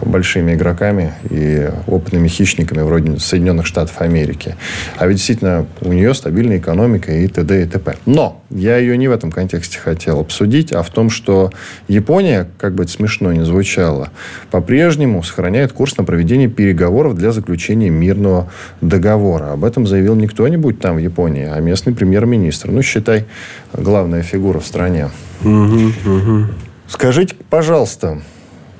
[0.02, 4.57] большими игроками и опытными хищниками вроде Соединенных Штатов Америки.
[4.96, 7.62] А ведь действительно у нее стабильная экономика и т.д.
[7.62, 7.84] и т.п.
[7.85, 7.97] ТП.
[8.07, 11.51] Но я ее не в этом контексте хотел обсудить, а в том, что
[11.88, 14.11] Япония, как бы это смешно ни звучало,
[14.51, 19.53] по-прежнему сохраняет курс на проведение переговоров для заключения мирного договора.
[19.53, 22.70] Об этом заявил не кто-нибудь там в Японии, а местный премьер-министр.
[22.70, 23.27] Ну, считай,
[23.73, 25.11] главная фигура в стране.
[25.42, 26.47] Угу, угу.
[26.88, 28.20] Скажите, пожалуйста,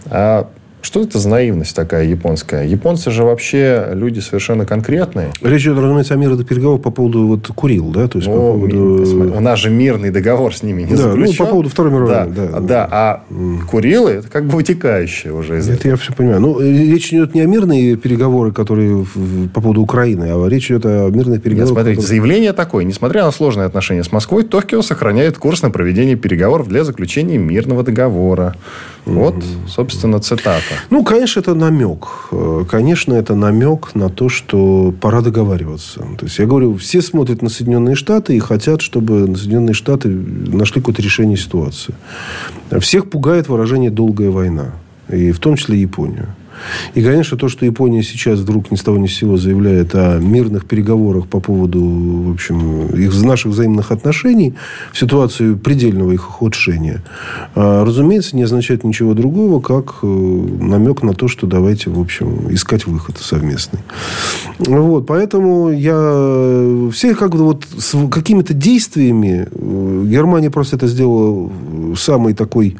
[0.07, 0.51] а
[0.85, 2.66] что это за наивность такая японская?
[2.66, 5.31] Японцы же вообще люди совершенно конкретные.
[5.40, 8.07] Речь идет, разумеется, о мирных договорах по поводу вот Курил, да?
[8.07, 9.35] То есть, ну, по поводу...
[9.35, 11.37] У нас же мирный договор с ними не да, заключен.
[11.38, 12.88] Ну, по поводу Второй мировой да, Да, да.
[12.90, 13.25] А
[13.70, 15.90] Курилы, это как бы вытекающие уже из это этого.
[15.92, 16.40] я все понимаю.
[16.40, 19.07] Ну, речь идет не о мирные переговоры, которые
[19.55, 21.70] по поводу Украины, а речь идет о мирных переговорах.
[21.70, 22.09] Нет, смотрите, которые...
[22.09, 22.85] заявление такое.
[22.85, 27.83] Несмотря на сложные отношения с Москвой, Токио сохраняет курс на проведение переговоров для заключения мирного
[27.83, 28.55] договора.
[29.05, 29.35] Вот,
[29.69, 30.62] собственно, цитата.
[30.90, 32.07] Ну, конечно, это намек.
[32.33, 36.01] Э, конечно, это намек на то, что пора договариваться.
[36.19, 40.81] То есть, я говорю, все смотрят на Соединенные Штаты и хотят, чтобы Соединенные Штаты нашли
[40.81, 41.95] какое-то решение ситуации.
[42.81, 44.73] Всех пугает выражение «долгая война».
[45.09, 46.29] И в том числе Японию.
[46.95, 50.19] И, конечно, то, что Япония сейчас вдруг ни с того ни с сего заявляет о
[50.19, 54.55] мирных переговорах по поводу, в общем, их наших взаимных отношений,
[54.93, 57.03] в ситуацию предельного их ухудшения,
[57.55, 62.53] а, разумеется, не означает ничего другого, как э, намек на то, что давайте, в общем,
[62.53, 63.81] искать выход совместный.
[64.59, 71.51] Вот, поэтому я все как бы вот с какими-то действиями э, Германия просто это сделала
[71.97, 72.77] самый такой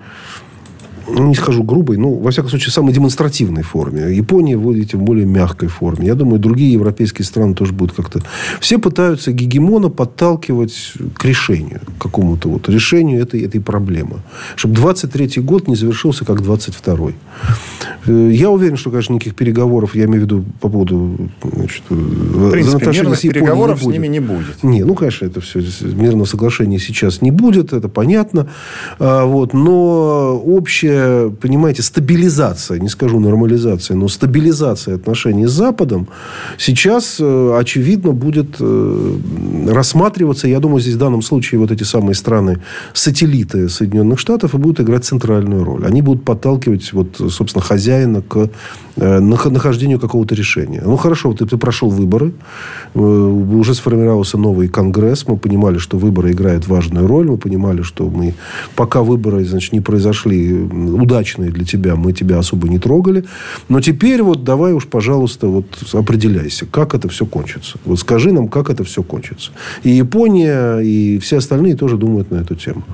[1.09, 4.15] не скажу грубой, ну, во всяком случае, в самой демонстративной форме.
[4.15, 6.07] Япония, вы видите, в более мягкой форме.
[6.07, 8.21] Я думаю, другие европейские страны тоже будут как-то...
[8.61, 14.21] Все пытаются гегемона подталкивать к решению, к какому-то вот решению этой, этой проблемы.
[14.57, 17.15] Чтобы 23-й год не завершился, как 22-й.
[18.07, 22.51] Э, я уверен, что, конечно, никаких переговоров, я имею в виду по поводу значит, в
[22.51, 24.63] принципе, мирных с переговоров не с ними не будет.
[24.63, 28.49] Не, ну, конечно, это все мирного соглашения сейчас не будет, это понятно.
[28.99, 36.09] А, вот, но общее общая, понимаете, стабилизация, не скажу нормализация, но стабилизация отношений с Западом
[36.59, 39.17] сейчас, э, очевидно, будет э,
[39.69, 42.61] рассматриваться, я думаю, здесь в данном случае вот эти самые страны,
[42.93, 45.87] сателлиты Соединенных Штатов, и будут играть центральную роль.
[45.87, 48.51] Они будут подталкивать, вот, собственно, хозяина к
[48.97, 50.83] э, нахождению какого-то решения.
[50.85, 52.33] Ну, хорошо, ты, ты прошел выборы,
[52.95, 58.35] уже сформировался новый конгресс, мы понимали, что выборы играют важную роль, мы понимали, что мы,
[58.77, 60.55] пока выборы, значит, не произошли
[60.93, 63.25] удачные для тебя, мы тебя особо не трогали.
[63.69, 67.79] Но теперь вот давай уж, пожалуйста, вот определяйся, как это все кончится.
[67.85, 69.53] Вот скажи нам, как это все кончится.
[69.83, 72.85] И Япония, и все остальные тоже думают на эту тему.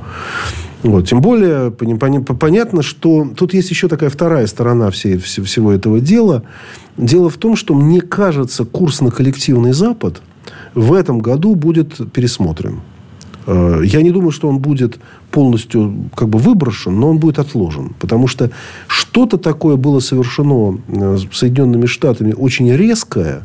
[0.83, 1.09] Вот.
[1.09, 6.43] Тем более, понятно, что тут есть еще такая вторая сторона всей, всего этого дела.
[6.97, 10.23] Дело в том, что, мне кажется, курс на коллективный Запад
[10.75, 12.81] в этом году будет пересмотрен.
[13.51, 14.99] Э, я не думаю, что он будет
[15.31, 17.95] полностью как бы выброшен, но он будет отложен.
[17.99, 18.51] Потому что
[18.87, 23.43] что-то такое было совершено э, Соединенными Штатами очень резкое,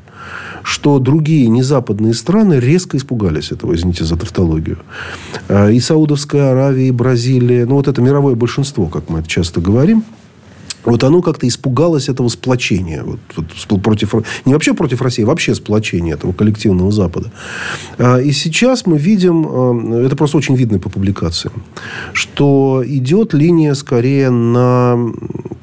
[0.63, 4.77] что другие незападные страны резко испугались этого, извините за тавтологию.
[5.47, 9.59] Э, и Саудовская Аравия, и Бразилия, ну вот это мировое большинство, как мы это часто
[9.59, 10.03] говорим–
[10.85, 13.03] вот оно как-то испугалось этого сплочения.
[13.03, 14.13] Вот, вот, против,
[14.45, 17.31] не вообще против России, а вообще сплочения этого коллективного Запада.
[17.97, 21.63] А, и сейчас мы видим, а, это просто очень видно по публикациям,
[22.13, 24.97] что идет линия скорее на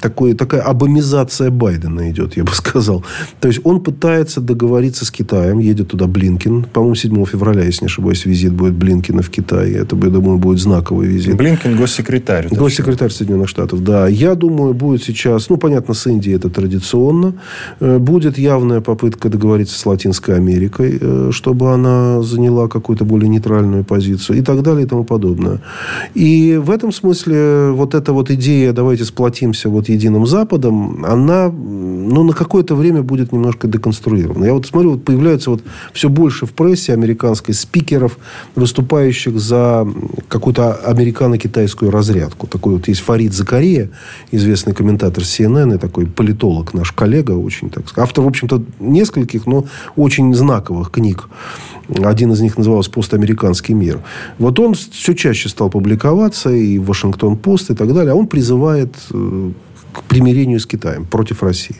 [0.03, 3.03] такой, такая абомизация Байдена идет, я бы сказал.
[3.39, 6.63] То есть, он пытается договориться с Китаем, едет туда Блинкин.
[6.63, 9.71] По-моему, 7 февраля, если не ошибаюсь, визит будет Блинкина в Китай.
[9.71, 11.37] Это, я думаю, будет знаковый визит.
[11.37, 12.49] Блинкин госсекретарь.
[12.49, 14.07] Госсекретарь Соединенных Штатов, да.
[14.07, 17.33] Я думаю, будет сейчас, ну, понятно, с Индией это традиционно.
[17.79, 23.83] Э, будет явная попытка договориться с Латинской Америкой, э, чтобы она заняла какую-то более нейтральную
[23.83, 25.61] позицию и так далее и тому подобное.
[26.15, 32.23] И в этом смысле вот эта вот идея, давайте сплотимся вот единым Западом, она ну,
[32.23, 34.45] на какое-то время будет немножко деконструирована.
[34.45, 35.61] Я вот смотрю, вот появляются вот
[35.93, 38.17] все больше в прессе американской спикеров,
[38.55, 39.87] выступающих за
[40.27, 42.47] какую-то американо-китайскую разрядку.
[42.47, 43.89] Такой вот есть Фарид Закария,
[44.31, 48.09] известный комментатор CNN и такой политолог, наш коллега, очень так сказать.
[48.09, 51.27] Автор, в общем-то, нескольких, но очень знаковых книг.
[52.03, 53.99] Один из них назывался «Постамериканский мир».
[54.39, 58.13] Вот он все чаще стал публиковаться, и «Вашингтон-Пост», и так далее.
[58.13, 59.51] А он призывает э,
[59.93, 61.77] к примирению с Китаем против России.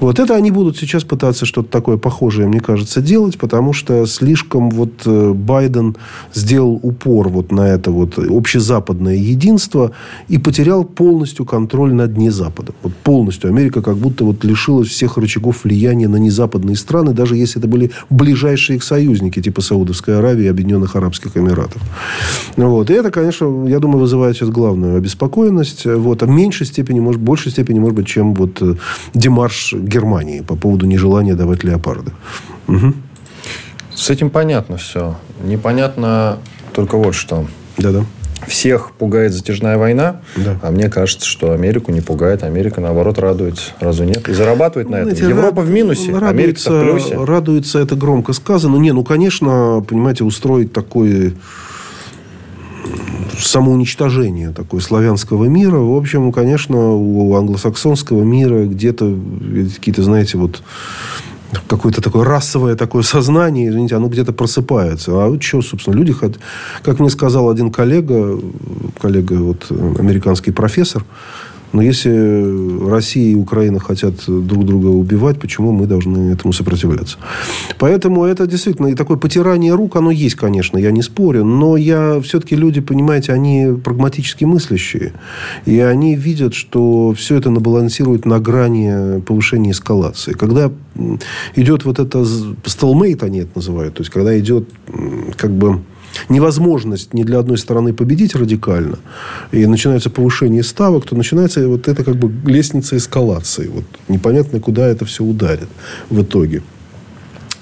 [0.00, 4.70] Вот это они будут сейчас пытаться что-то такое похожее, мне кажется, делать, потому что слишком
[4.70, 5.96] вот э, Байден
[6.34, 9.92] сделал упор вот на это вот общезападное единство
[10.28, 12.74] и потерял полностью контроль над незападом.
[12.82, 13.50] Вот полностью.
[13.50, 17.90] Америка как будто вот лишилась всех рычагов влияния на незападные страны, даже если это были
[18.10, 21.82] ближайшие их союзники, типа Саудовской Аравии и Объединенных Арабских Эмиратов.
[22.56, 22.90] Вот.
[22.90, 25.84] И это, конечно, я думаю, вызывает сейчас главную обеспокоенность.
[25.86, 26.22] Вот.
[26.22, 28.76] А в меньшей степени, может, больше большей степени, может быть, чем вот э,
[29.12, 32.12] демарш Германии по поводу нежелания давать леопарды.
[32.66, 32.94] Угу.
[33.94, 35.16] С этим понятно все.
[35.44, 36.38] Непонятно
[36.72, 37.46] только вот что.
[37.76, 38.06] Да-да.
[38.46, 40.58] Всех пугает затяжная война, да.
[40.62, 42.42] а мне кажется, что Америку не пугает.
[42.42, 43.74] Америка, наоборот, радует.
[43.80, 44.28] Разве нет?
[44.28, 45.10] И зарабатывает на этом.
[45.10, 45.68] Знаете, Европа рад...
[45.68, 47.22] в минусе, Америка в плюсе.
[47.22, 48.76] Радуется, это громко сказано.
[48.76, 51.34] Не, ну, конечно, понимаете, устроить такой
[53.38, 55.76] самоуничтожение такое славянского мира.
[55.76, 59.14] В общем, конечно, у англосаксонского мира где-то
[59.74, 60.62] какие-то, знаете, вот
[61.68, 65.12] какое-то такое расовое такое сознание, извините, оно где-то просыпается.
[65.12, 66.40] А вот что, собственно, люди хотят...
[66.82, 68.38] Как мне сказал один коллега,
[69.00, 71.04] коллега, вот, американский профессор,
[71.72, 77.18] но если Россия и Украина хотят друг друга убивать, почему мы должны этому сопротивляться?
[77.78, 81.44] Поэтому это действительно и такое потирание рук, оно есть, конечно, я не спорю.
[81.44, 85.12] Но я все-таки люди, понимаете, они прагматически мыслящие.
[85.66, 90.32] И они видят, что все это набалансирует на грани повышения эскалации.
[90.32, 90.70] Когда
[91.54, 92.24] идет вот это
[92.64, 94.68] столмейт, они это называют, то есть когда идет
[95.36, 95.80] как бы
[96.28, 98.98] невозможность ни для одной стороны победить радикально,
[99.52, 103.68] и начинается повышение ставок, то начинается вот это как бы лестница эскалации.
[103.68, 105.68] Вот непонятно, куда это все ударит
[106.10, 106.62] в итоге.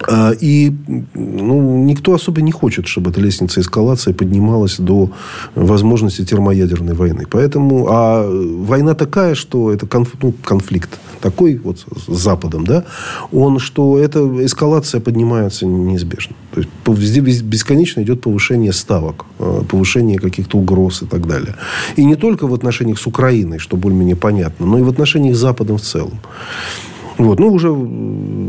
[0.03, 0.73] А, и
[1.15, 5.11] ну, никто особо не хочет, чтобы эта лестница эскалации поднималась до
[5.55, 7.25] возможности термоядерной войны.
[7.31, 12.85] Поэтому, а война такая, что это конф, ну, конфликт такой вот с Западом, да,
[13.33, 16.37] он, что эта эскалация поднимается неизбежно.
[16.55, 21.55] То есть, везде бесконечно идет повышение ставок, а, повышение каких-то угроз и так далее.
[21.97, 25.39] И не только в отношениях с Украиной, что более-менее понятно, но и в отношениях с
[25.39, 26.21] Западом в целом.
[27.19, 27.39] Вот.
[27.39, 27.69] Ну, уже,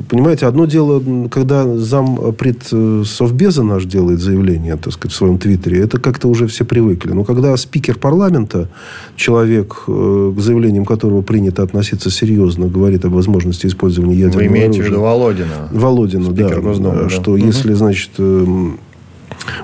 [0.03, 2.63] понимаете, одно дело, когда зам пред
[3.05, 7.11] Совбеза наш делает заявление, так сказать, в своем твиттере, это как-то уже все привыкли.
[7.11, 8.69] Но когда спикер парламента,
[9.15, 14.67] человек, э, к заявлениям которого принято относиться серьезно, говорит о возможности использования ядерного Вы имеете
[14.67, 14.83] оружия.
[14.83, 15.69] в виду Володина?
[15.71, 16.59] Володина, да.
[16.59, 17.45] Госдумы, что да.
[17.45, 18.79] если, значит, эм,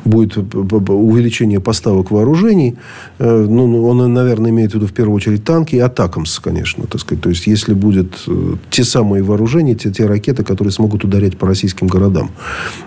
[0.06, 2.76] будет увеличение поставок вооружений,
[3.20, 7.02] э, ну, он, наверное, имеет в виду в первую очередь танки и атакамс, конечно, так
[7.02, 7.24] сказать.
[7.24, 11.48] То есть, если будут э, те самые вооружения, те, те ракеты, которые смогут ударять по
[11.48, 12.32] российским городам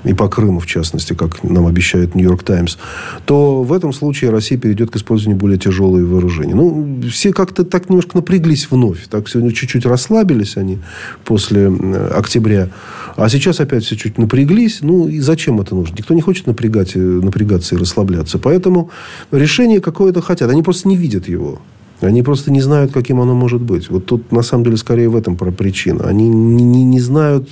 [0.04, 2.76] и по Крыму, в частности, как нам обещает Нью-Йорк Таймс,
[3.24, 6.54] то в этом случае Россия перейдет к использованию более тяжелых вооружений.
[6.54, 9.06] Ну, все как-то так немножко напряглись вновь.
[9.08, 10.78] Так сегодня чуть-чуть расслабились они
[11.24, 11.68] после
[12.14, 12.68] октября.
[13.16, 14.78] А сейчас опять все чуть напряглись.
[14.80, 15.96] Ну, и зачем это нужно?
[15.96, 18.38] Никто не хочет напрягать, напрягаться и расслабляться.
[18.38, 18.90] Поэтому
[19.32, 20.50] решение какое-то хотят.
[20.50, 21.60] Они просто не видят его.
[22.00, 23.88] Они просто не знают, каким оно может быть.
[23.88, 26.04] Вот тут, на самом деле, скорее в этом причина.
[26.04, 27.48] Они не, не, не знают,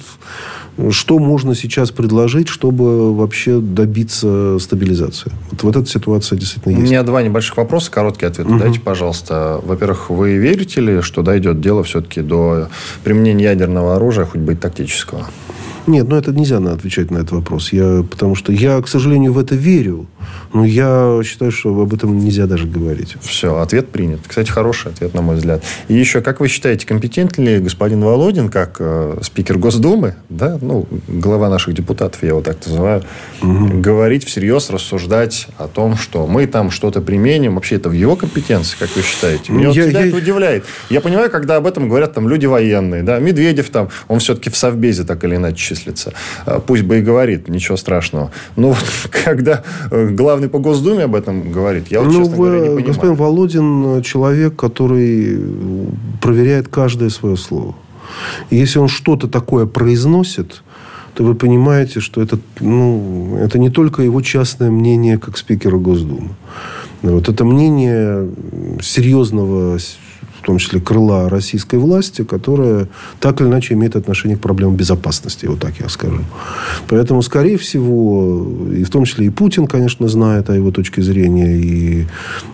[0.91, 5.31] что можно сейчас предложить, чтобы вообще добиться стабилизации.
[5.51, 6.83] Вот, вот эта ситуация действительно есть.
[6.83, 8.47] У меня два небольших вопроса, короткий ответ.
[8.47, 8.59] Угу.
[8.59, 9.61] Дайте, пожалуйста.
[9.65, 12.69] Во-первых, вы верите ли, что дойдет дело все-таки до
[13.05, 15.29] применения ядерного оружия, хоть бы и тактического?
[15.87, 17.73] Нет, ну это нельзя отвечать на этот вопрос.
[17.73, 20.07] Я, потому что я, к сожалению, в это верю.
[20.53, 23.17] Но я считаю, что об этом нельзя даже говорить.
[23.21, 24.21] Все, ответ принят.
[24.27, 25.63] Кстати, хороший ответ, на мой взгляд.
[25.89, 30.87] И еще, как вы считаете, компетентен ли господин Володин, как э, спикер Госдумы, да, ну,
[31.09, 33.03] глава наших депутатов, я его так называю,
[33.41, 33.81] угу.
[33.81, 37.55] говорить всерьез, рассуждать о том, что мы там что-то применим?
[37.55, 39.53] Вообще, это в его компетенции, как вы считаете?
[39.53, 40.07] Меня я, вот всегда я...
[40.07, 40.65] это удивляет.
[40.91, 44.57] Я понимаю, когда об этом говорят там люди военные, да, Медведев там, он все-таки в
[44.57, 46.13] Совбезе так или иначе числится.
[46.67, 48.31] Пусть бы и говорит, ничего страшного.
[48.57, 49.63] Но вот когда
[50.13, 52.87] главный по Госдуме об этом говорит, я вот, ну, честно говоря, не понимаю.
[52.87, 55.39] Господин Володин человек, который
[56.21, 57.75] проверяет каждое свое слово.
[58.51, 60.63] И если он что-то такое произносит,
[61.15, 66.31] то вы понимаете, что это, ну, это не только его частное мнение как спикера Госдумы.
[67.03, 68.29] Вот это мнение
[68.81, 69.79] серьезного
[70.43, 72.89] в том числе крыла российской власти, которая
[73.21, 76.19] так или иначе имеет отношение к проблемам безопасности, вот так я скажу.
[76.89, 81.57] Поэтому, скорее всего, и в том числе и Путин, конечно, знает о его точке зрения,
[81.57, 82.07] и,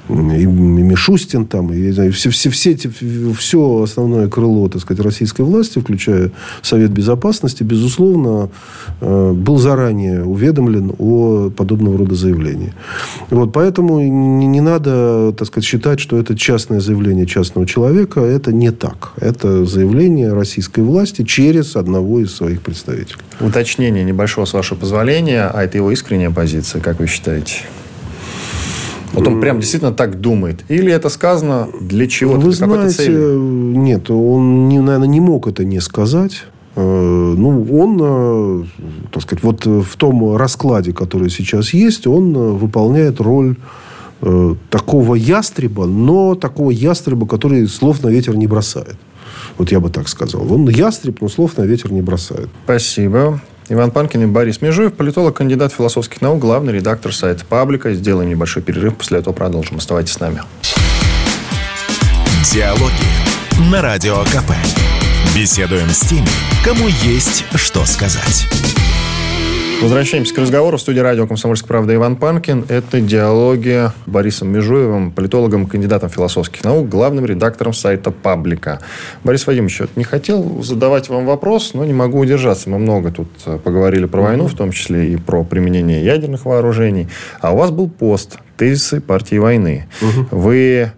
[0.08, 2.76] и Мишустин, там, и, знаю, все, все, все,
[3.38, 8.50] все основное крыло, так сказать, российской власти, включая Совет Безопасности, безусловно,
[9.00, 12.74] э, был заранее уведомлен о подобного рода заявлении.
[13.30, 18.52] Вот, поэтому не, не надо, так сказать, считать, что это частное заявление частного человека, это
[18.52, 19.12] не так.
[19.16, 23.20] Это заявление российской власти через одного из своих представителей.
[23.40, 25.50] Уточнение небольшого, с вашего позволения.
[25.52, 27.58] А это его искренняя позиция, как вы считаете?
[29.12, 30.60] Вот он прям действительно так думает.
[30.68, 32.40] Или это сказано для чего-то?
[32.40, 36.44] Вы знаете, нет, он, наверное, не мог это не сказать.
[36.80, 38.64] Э, ну, он, э,
[39.10, 43.56] так сказать, вот в том раскладе, который сейчас есть, он э, выполняет роль
[44.22, 48.96] э, такого ястреба, но такого ястреба, который слов на ветер не бросает.
[49.56, 50.52] Вот я бы так сказал.
[50.52, 52.48] Он ястреб, но слов на ветер не бросает.
[52.62, 53.40] Спасибо.
[53.68, 57.92] Иван Панкин и Борис Межуев, политолог, кандидат философских наук, главный редактор сайта «Паблика».
[57.92, 59.78] Сделаем небольшой перерыв, после этого продолжим.
[59.78, 60.42] Оставайтесь с нами.
[62.52, 64.52] Диалоги на Радио КП.
[65.34, 66.26] Беседуем с теми,
[66.64, 68.46] кому есть что сказать.
[69.80, 70.76] Возвращаемся к разговору.
[70.76, 72.64] В студии радио «Комсомольская правда» Иван Панкин.
[72.68, 78.80] Это диалоги Борисом Межуевым, политологом, кандидатом философских наук, главным редактором сайта «Паблика».
[79.22, 82.68] Борис Вадимович, не хотел задавать вам вопрос, но не могу удержаться.
[82.70, 87.06] Мы много тут э, поговорили про войну, в том числе и про применение ядерных вооружений.
[87.40, 89.86] А у вас был пост «Тезисы партии войны».
[90.02, 90.28] Угу.
[90.32, 90.90] Вы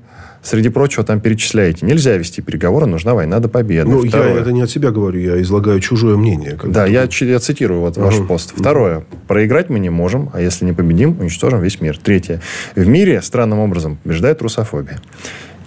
[0.43, 1.87] среди прочего, там перечисляете.
[1.87, 3.91] Нельзя вести переговоры, нужна война до победы.
[3.91, 4.35] Ну, Второе.
[4.35, 6.59] я это не от себя говорю, я излагаю чужое мнение.
[6.65, 8.05] Да, я, я цитирую вот uh-huh.
[8.05, 8.55] ваш пост.
[8.57, 9.05] Второе.
[9.29, 11.99] Проиграть мы не можем, а если не победим, уничтожим весь мир.
[11.99, 12.41] Третье.
[12.75, 15.01] В мире странным образом побеждает русофобия.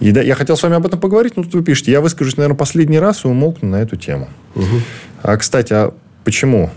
[0.00, 2.36] И да, я хотел с вами об этом поговорить, но тут вы пишете, я выскажусь,
[2.36, 4.28] наверное, последний раз и умолкну на эту тему.
[4.56, 4.64] Угу.
[5.22, 6.70] А, кстати, а почему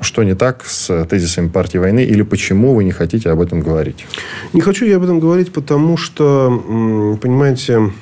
[0.00, 4.06] что не так с тезисами партии войны или почему вы не хотите об этом говорить?
[4.52, 7.92] Не хочу я об этом говорить, потому что, понимаете,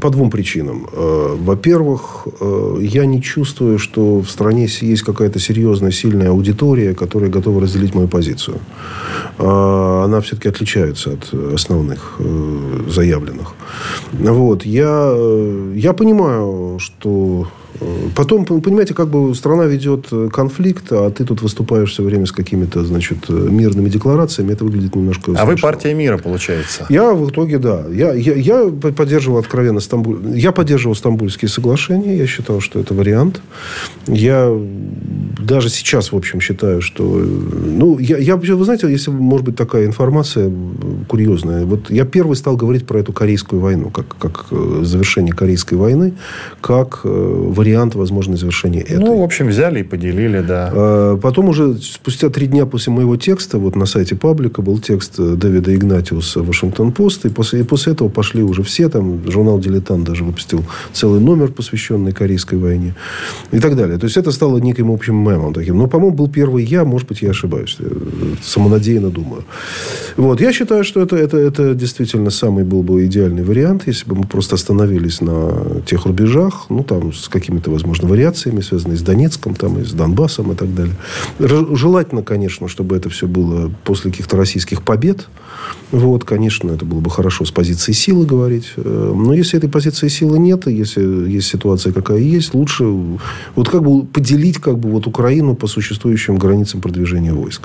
[0.00, 0.86] по двум причинам.
[0.92, 7.30] Э, во-первых, э, я не чувствую, что в стране есть какая-то серьезная, сильная аудитория, которая
[7.30, 8.58] готова разделить мою позицию.
[9.38, 12.18] Э, она все-таки отличается от основных
[12.88, 13.54] заявленных.
[14.12, 14.64] Вот.
[14.64, 15.14] Я,
[15.74, 17.48] я понимаю, что
[18.14, 22.84] Потом, понимаете, как бы страна ведет конфликт, а ты тут выступаешь все время с какими-то,
[22.84, 24.52] значит, мирными декларациями.
[24.52, 25.32] Это выглядит немножко...
[25.32, 25.46] А смешно.
[25.46, 26.86] вы партия мира, получается?
[26.88, 27.84] Я в итоге, да.
[27.90, 30.36] Я, я, я поддерживал откровенно Стамбуль...
[30.36, 32.16] Я поддерживал Стамбульские соглашения.
[32.16, 33.40] Я считал, что это вариант.
[34.06, 34.50] Я
[35.38, 37.02] даже сейчас, в общем, считаю, что...
[37.04, 40.50] Ну, я, я вы знаете, если, может быть, такая информация
[41.08, 41.64] курьезная.
[41.64, 46.14] Вот я первый стал говорить про эту Корейскую войну, как, как э, завершение Корейской войны,
[46.60, 47.08] как э,
[47.64, 48.98] вариант возможного завершения этой.
[48.98, 50.70] Ну, в общем, взяли и поделили, да.
[50.72, 55.18] А, потом уже спустя три дня после моего текста, вот на сайте паблика был текст
[55.18, 60.24] Дэвида Игнатиуса «Вашингтон-Пост», и после, и после этого пошли уже все, там журнал «Дилетант» даже
[60.24, 60.62] выпустил
[60.92, 62.94] целый номер, посвященный Корейской войне
[63.50, 63.98] и так далее.
[63.98, 65.78] То есть, это стало неким общим мемом таким.
[65.78, 67.78] Но, по-моему, был первый я, может быть, я ошибаюсь.
[68.42, 69.44] Самонадеянно думаю.
[70.16, 70.40] Вот.
[70.40, 74.24] Я считаю, что это, это, это действительно самый был бы идеальный вариант, если бы мы
[74.24, 79.78] просто остановились на тех рубежах, ну, там, с какими-то, возможно, вариациями, связанными с Донецком, там,
[79.78, 80.94] и с Донбассом и так далее.
[81.38, 85.28] Желательно, конечно, чтобы это все было после каких-то российских побед.
[85.92, 88.72] Вот, конечно, это было бы хорошо с позиции силы говорить.
[88.76, 92.84] Э, но если этой позиции силы нет, если есть ситуация какая есть, лучше
[93.54, 97.62] вот как бы поделить как бы вот Украину по существующим границам продвижения войск.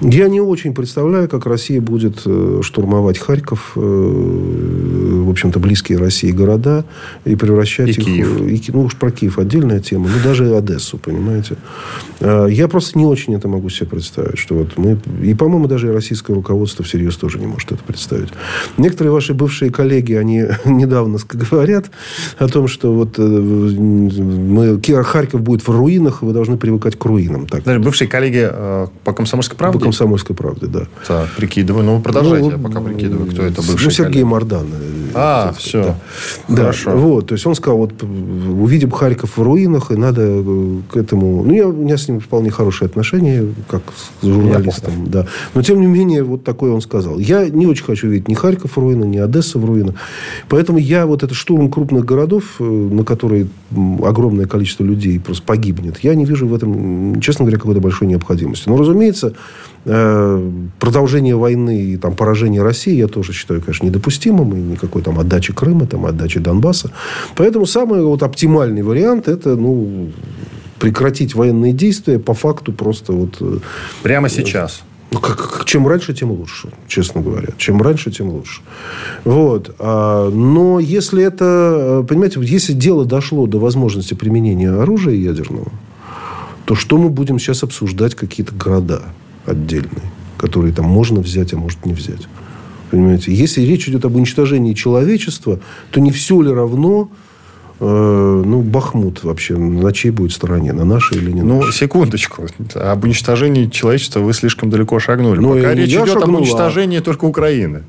[0.00, 6.84] Я не очень представляю, как Россия будет э, штурмовать Харьков, э, общем-то, близкие России города
[7.24, 8.04] и превращать и их...
[8.04, 8.40] Киев.
[8.42, 10.08] И, ну, уж про Киев отдельная тема.
[10.08, 11.56] Ну, даже Одессу, понимаете.
[12.20, 14.98] Я просто не очень это могу себе представить, что вот мы...
[15.22, 18.30] И, по-моему, даже и российское руководство всерьез тоже не может это представить.
[18.78, 21.86] Некоторые ваши бывшие коллеги, они недавно говорят
[22.38, 27.46] о том, что вот э, мы, Харьков будет в руинах, вы должны привыкать к руинам.
[27.46, 27.64] Так.
[27.64, 29.78] Даже бывшие коллеги э, по «Комсомольской правде»?
[29.78, 30.86] По «Комсомольской правде», да.
[31.06, 31.84] Так, прикидываю.
[31.84, 34.28] Ну, продолжайте, ну, я пока прикидываю, кто это бывший Ну, Сергей коллеги.
[34.28, 34.66] Мордан.
[35.14, 35.94] А, все.
[36.48, 36.56] Да.
[36.56, 36.90] Хорошо.
[36.90, 40.96] Да, вот, то есть, он сказал, вот, увидим Харьков в руинах, и надо э, к
[40.96, 41.42] этому...
[41.44, 43.82] Ну, я, у меня с ним вполне хорошие отношения, как
[44.20, 45.26] с журналистом, да.
[45.54, 47.18] Но, тем не менее, вот такое он сказал.
[47.18, 49.94] Я не очень хочу видеть ни Харьков в руинах, ни Одесса в руинах.
[50.48, 53.48] Поэтому я вот этот штурм крупных городов, э, на которые
[54.02, 58.68] огромное количество людей просто погибнет, я не вижу в этом, честно говоря, какой-то большой необходимости.
[58.68, 59.32] Но, разумеется, э,
[59.84, 64.54] продолжение войны и там, поражение России я тоже считаю, конечно, недопустимым.
[64.54, 66.92] И никакой там отдачи Крыма, там, отдачи Донбасса.
[67.34, 70.10] Поэтому самый вот, оптимальный вариант это ну,
[70.78, 73.36] прекратить военные действия по факту просто вот...
[73.40, 73.58] Э,
[74.02, 74.82] Прямо сейчас.
[75.10, 77.48] Ну, как, чем раньше, тем лучше, честно говоря.
[77.58, 78.62] Чем раньше, тем лучше.
[79.24, 79.74] Вот.
[79.78, 82.04] А, но если это...
[82.08, 85.70] Понимаете, если дело дошло до возможности применения оружия ядерного,
[86.64, 89.02] то что мы будем сейчас обсуждать какие-то города
[89.46, 92.28] отдельные, которые там можно взять, а может не взять?
[92.90, 93.32] Понимаете?
[93.34, 97.10] Если речь идет об уничтожении человечества, то не все ли равно
[97.84, 100.72] Э, ну, Бахмут вообще на чьей будет стороне?
[100.72, 102.46] На нашей или не Ну, секундочку.
[102.74, 105.40] Об уничтожении человечества вы слишком далеко шагнули.
[105.40, 106.38] Ну, Пока речь идет шагнула.
[106.38, 107.82] об уничтожении только Украины.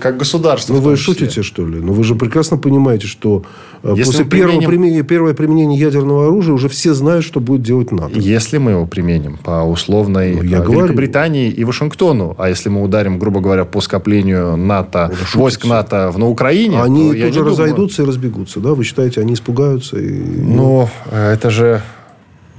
[0.00, 0.74] Как государство.
[0.74, 1.78] Ну, вы шутите, что ли?
[1.80, 3.44] Но ну, вы же прекрасно понимаете, что
[3.82, 4.70] э, Если после первого применим...
[4.70, 8.18] применения, первого применения ядерного оружия уже все знают, что будет делать НАТО.
[8.18, 11.60] Если мы его применим по условной ну, я Великобритании говорю.
[11.60, 16.82] и Вашингтону, а если мы ударим, грубо говоря, по скоплению НАТО, войск НАТО на Украине,
[16.82, 18.12] они то, тут же разойдутся думаю...
[18.12, 18.74] и разбегутся, да?
[18.74, 19.98] Вы считаете, они испугаются?
[19.98, 20.10] И...
[20.10, 21.82] Ну, это же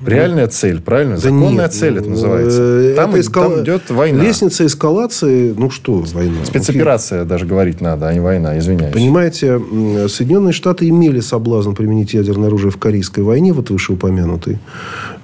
[0.05, 1.15] Реальная цель, правильно?
[1.15, 2.61] Да Законная нет, цель это ну, называется.
[2.61, 3.55] Э, там, это эскала...
[3.55, 4.23] там идет война.
[4.23, 6.45] Лестница эскалации, ну что, война.
[6.45, 7.29] Спецоперация Окей.
[7.29, 8.93] даже говорить надо, а не война, извиняюсь.
[8.93, 9.59] Понимаете,
[10.07, 14.59] Соединенные Штаты имели соблазн применить ядерное оружие в Корейской войне, вот вышеупомянутый.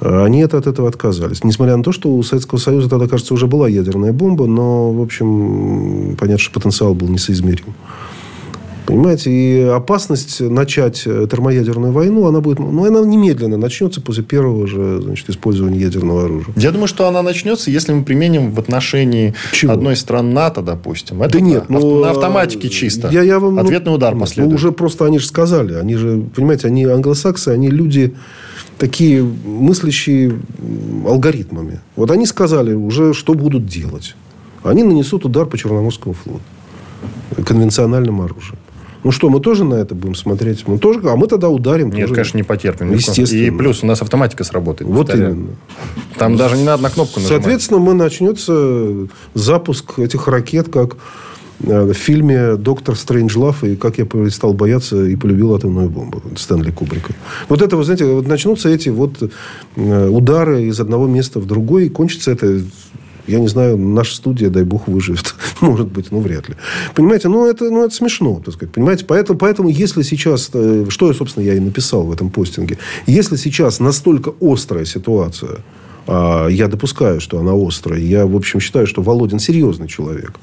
[0.02, 1.44] А они это, от этого отказались.
[1.44, 5.02] Несмотря на то, что у Советского Союза тогда, кажется, уже была ядерная бомба, но, в
[5.02, 7.74] общем, понятно, что потенциал был несоизмерим.
[8.86, 14.68] Понимаете, и опасность начать э, термоядерную войну, она будет, ну, она немедленно начнется после первого
[14.68, 16.54] же, значит, использования ядерного оружия.
[16.56, 19.74] Я думаю, что она начнется, если мы применим в отношении Чего?
[19.74, 21.24] одной стран НАТО, допустим.
[21.24, 23.10] Это да нет, на, ну, на автоматике чисто.
[23.12, 24.50] Я, я вам, Ответный ну, удар ну, последует.
[24.50, 28.14] Ну, уже просто они же сказали, они же, понимаете, они англосаксы, они люди
[28.78, 30.40] такие мыслящие
[31.08, 31.80] алгоритмами.
[31.96, 34.16] Вот они сказали уже, что будут делать.
[34.64, 36.42] Они нанесут удар по Черноморскому флоту
[37.44, 38.58] конвенциональным оружием.
[39.06, 40.68] Ну что, мы тоже на это будем смотреть?
[40.68, 41.92] Мы тоже, а мы тогда ударим.
[41.92, 42.16] Нет, тоже.
[42.16, 42.92] конечно, не потерпим.
[42.92, 43.40] Естественно.
[43.40, 44.90] И плюс у нас автоматика сработает.
[44.90, 45.50] Вот именно.
[46.18, 47.44] Там даже не надо на кнопку нажимать.
[47.44, 50.98] Соответственно, мы начнется запуск этих ракет, как
[51.60, 56.72] э, в фильме «Доктор Стрэнджлав» и «Как я перестал бояться и полюбил атомную бомбу» Стэнли
[56.72, 57.14] Кубрика.
[57.48, 59.22] Вот это, вы знаете, вот начнутся эти вот
[59.76, 62.60] э, удары из одного места в другой, и кончится это
[63.28, 65.36] Я не знаю, наша студия, дай бог, выживет.
[65.62, 66.56] Может быть, ну, вряд ли.
[66.94, 68.74] Понимаете, ну, это, ну, это смешно, так сказать.
[68.74, 72.78] Понимаете, поэтому, поэтому, если сейчас, э, что я, собственно, я и написал в этом постинге,
[73.08, 75.58] если сейчас настолько острая ситуация,
[76.08, 80.34] а я допускаю, что она острая, я, в общем, считаю, что Володин серьезный человек.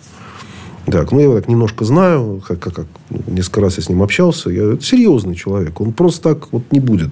[0.87, 2.87] Так, ну, я его так немножко знаю, как, как, как
[3.29, 4.51] несколько раз я с ним общался.
[4.51, 5.81] Я, это серьезный человек.
[5.81, 7.11] Он просто так вот не будет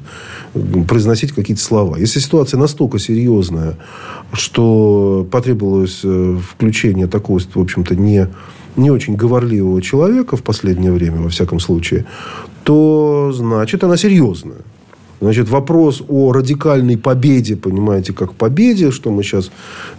[0.88, 1.96] произносить какие-то слова.
[1.96, 3.76] Если ситуация настолько серьезная,
[4.32, 8.28] что потребовалось э, включение такого, в общем-то, не,
[8.76, 12.06] не очень говорливого человека в последнее время, во всяком случае,
[12.64, 14.58] то значит она серьезная.
[15.20, 19.50] Значит, вопрос о радикальной победе, понимаете, как победе, что мы сейчас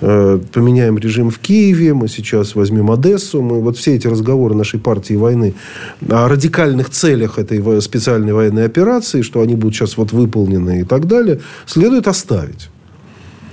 [0.01, 4.79] э, поменяем режим в Киеве, мы сейчас возьмем Одессу, мы вот все эти разговоры нашей
[4.79, 5.53] партии войны
[6.09, 11.05] о радикальных целях этой специальной военной операции, что они будут сейчас вот выполнены и так
[11.05, 12.69] далее, следует оставить.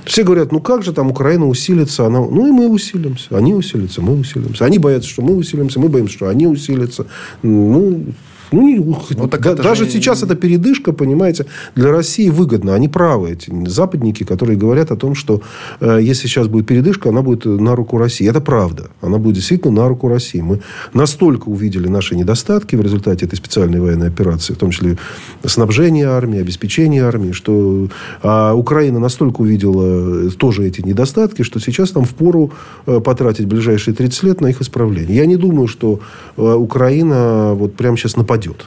[0.06, 2.06] Все говорят, ну как же там Украина усилится?
[2.06, 2.20] Она...
[2.20, 3.36] Ну и мы усилимся.
[3.36, 4.64] Они усилятся, мы усилимся.
[4.64, 7.04] Они боятся, что мы усилимся, мы боимся, что они усилятся.
[7.42, 8.06] Ну,
[8.52, 9.90] ну, ну так да, даже же...
[9.90, 12.74] сейчас эта передышка, понимаете, для России выгодна.
[12.74, 15.40] Они правы, эти западники, которые говорят о том, что
[15.80, 18.28] э, если сейчас будет передышка, она будет на руку России.
[18.28, 18.90] Это правда.
[19.00, 20.40] Она будет действительно на руку России.
[20.40, 20.60] Мы
[20.94, 24.96] настолько увидели наши недостатки в результате этой специальной военной операции, в том числе
[25.44, 27.88] снабжение армии, обеспечение армии, что
[28.22, 32.52] а Украина настолько увидела тоже эти недостатки, что сейчас нам впору
[32.86, 35.16] э, потратить ближайшие 30 лет на их исправление.
[35.16, 36.00] Я не думаю, что
[36.36, 38.66] э, Украина вот прямо сейчас нападет упадет.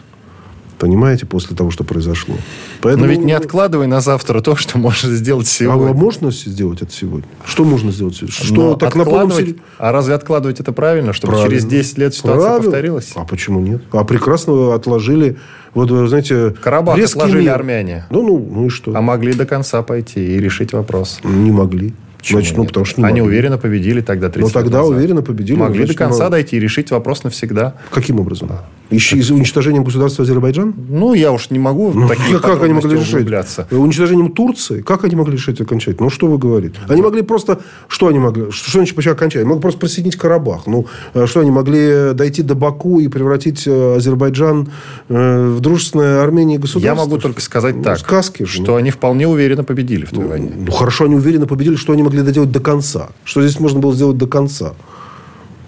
[0.78, 2.34] Понимаете, после того, что произошло.
[2.82, 3.06] Поэтому...
[3.06, 5.92] Но ведь не откладывай на завтра то, что можно сделать сегодня.
[5.92, 7.28] А можно сделать это сегодня?
[7.46, 8.34] Что можно сделать сегодня?
[8.34, 9.58] Что Но так откладывать...
[9.58, 11.14] на А разве откладывать это правильно?
[11.14, 11.52] Чтобы правильно.
[11.52, 12.64] через 10 лет ситуация правильно.
[12.64, 13.12] повторилась?
[13.16, 13.84] А почему нет?
[13.92, 15.38] А прекрасно отложили...
[15.76, 17.54] Вот, знаете, Карабах отложили мир.
[17.54, 18.06] армяне.
[18.10, 18.92] Ну, ну, ну и что?
[18.96, 21.20] А могли до конца пойти и решить вопрос.
[21.24, 21.94] Не могли.
[22.18, 23.36] Почему Значит, ну, потому что не Они могли.
[23.36, 24.96] уверенно победили тогда 30 Ну, тогда назад.
[24.98, 25.58] уверенно победили.
[25.58, 27.76] Могли значит, до конца дойти и решить вопрос навсегда.
[27.92, 28.50] Каким образом?
[28.92, 30.74] Еще из уничтожением государства Азербайджан?
[30.90, 33.14] Ну, я уж не могу ну, такие как они могли решить?
[33.14, 33.68] Углубляться.
[33.72, 34.82] Уничтожением Турции?
[34.82, 36.06] Как они могли решить окончательно?
[36.06, 36.76] Ну, что вы говорите?
[36.90, 37.60] Они могли просто...
[37.88, 38.52] Что они могли?
[38.52, 39.50] Что значит почему окончательно?
[39.50, 40.68] Могли просто присоединить Карабах.
[40.68, 44.70] Ну, э, что они могли дойти до Баку и превратить э, Азербайджан
[45.08, 46.88] э, в дружественное Армении государство?
[46.88, 48.00] Я могу только сказать ну, так.
[48.00, 48.64] Сказки же.
[48.64, 48.76] Что ну.
[48.76, 50.52] они вполне уверенно победили в той ну, войне.
[50.54, 51.76] Ну, хорошо, они уверенно победили.
[51.76, 53.10] Что они могли доделать до конца?
[53.24, 54.74] Что здесь можно было сделать до конца?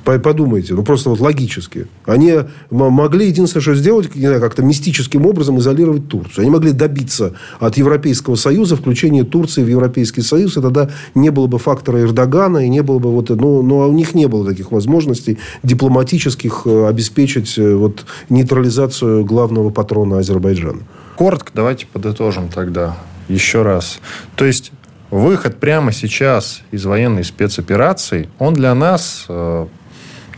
[0.03, 1.87] Подумайте, ну просто вот логически.
[2.05, 2.33] Они
[2.69, 6.41] могли единственное, что сделать, не знаю, как-то мистическим образом изолировать Турцию.
[6.43, 11.47] Они могли добиться от Европейского Союза включения Турции в Европейский Союз, и тогда не было
[11.47, 13.29] бы фактора Эрдогана, и не было бы вот...
[13.29, 19.69] Ну, но у них не было таких возможностей дипломатических э, обеспечить э, вот, нейтрализацию главного
[19.69, 20.81] патрона Азербайджана.
[21.15, 22.97] Коротко давайте подытожим тогда
[23.29, 23.99] еще раз.
[24.35, 24.71] То есть
[25.11, 29.67] выход прямо сейчас из военной спецоперации, он для нас э,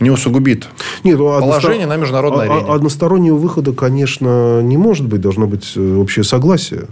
[0.00, 0.68] не усугубит
[1.04, 2.72] Нет, ну, положение на международной а, а, арене.
[2.72, 5.20] Одностороннего выхода, конечно, не может быть.
[5.20, 6.86] Должно быть э, общее согласие.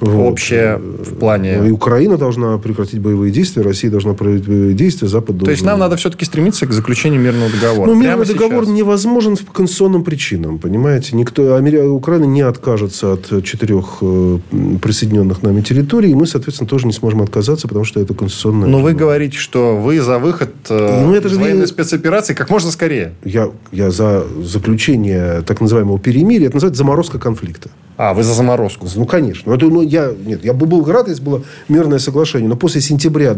[0.00, 0.32] Вот.
[0.32, 1.66] Общее в плане...
[1.66, 5.46] И Украина должна прекратить боевые действия, Россия должна прекратить боевые действия, Запад должен...
[5.46, 7.90] То есть, нам надо все-таки стремиться к заключению мирного договора.
[7.90, 8.76] Ну, мирный договор сейчас.
[8.76, 11.16] невозможен по конституционным причинам, понимаете?
[11.16, 11.54] Никто...
[11.56, 11.88] Америка...
[11.88, 14.38] Украина не откажется от четырех э,
[14.82, 18.68] присоединенных нами территорий, и мы, соответственно, тоже не сможем отказаться, потому что это конституционное...
[18.68, 21.66] Но вы говорите, что вы за выход э, ну, это же военной вы...
[21.66, 23.14] спецоперации как можно скорее.
[23.24, 26.48] Я, я за заключение так называемого перемирия.
[26.48, 27.70] Это называется заморозка конфликта.
[27.98, 28.86] А, вы за заморозку?
[28.94, 29.52] Ну, конечно.
[29.52, 32.48] Это, ну, я, нет, я бы был рад, если было мирное соглашение.
[32.48, 33.36] Но после сентября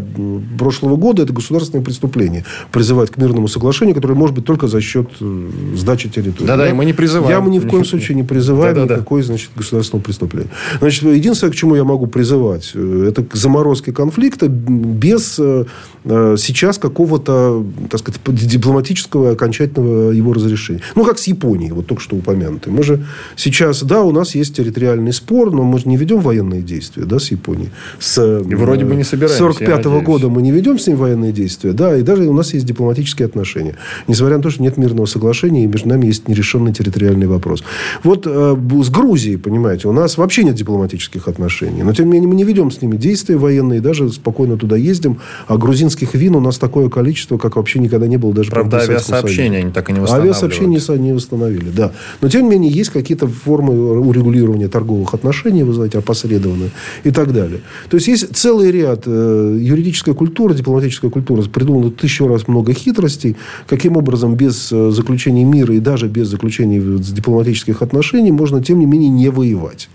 [0.59, 2.44] прошлого года это государственное преступление.
[2.72, 6.46] Призывать к мирному соглашению, которое может быть только за счет э, сдачи территории.
[6.46, 6.70] Да-да, да?
[6.70, 7.30] и мы не призываем.
[7.30, 10.50] Я мы ни в коем случае не призываю да, никакой, значит, государственного преступления.
[10.80, 15.66] Значит, единственное, к чему я могу призывать, э, это к заморозке конфликта без э,
[16.04, 20.80] сейчас какого-то, так сказать, дипломатического окончательного его разрешения.
[20.94, 22.72] Ну, как с Японией, вот только что упомянутый.
[22.72, 23.04] Мы же
[23.36, 27.05] сейчас, да, у нас есть есть территориальный спор, но мы же не ведем военные действия
[27.05, 27.70] да, с Японией.
[27.99, 29.36] С, и вроде бы не собираемся.
[29.36, 31.72] С 45 -го года мы не ведем с ним военные действия.
[31.72, 33.74] Да, и даже у нас есть дипломатические отношения.
[34.09, 37.62] Несмотря на то, что нет мирного соглашения, и между нами есть нерешенный территориальный вопрос.
[38.03, 41.82] Вот э, с Грузией, понимаете, у нас вообще нет дипломатических отношений.
[41.82, 45.18] Но, тем не менее, мы не ведем с ними действия военные, даже спокойно туда ездим.
[45.46, 49.59] А грузинских вин у нас такое количество, как вообще никогда не было даже Правда, авиасообщения
[49.59, 50.36] они так и не восстанавливают.
[50.36, 51.92] Авиасообщения не восстановили, да.
[52.20, 56.70] Но, тем не менее, есть какие-то формы урегулирования регулирования торговых отношений, вы знаете, опосредованно
[57.05, 57.61] и так далее.
[57.89, 63.36] То есть, есть целый ряд э, юридическая культура, дипломатическая культура придумана тысячу раз много хитростей,
[63.66, 68.86] каким образом без э, заключения мира и даже без заключения дипломатических отношений можно, тем не
[68.86, 69.89] менее, не воевать.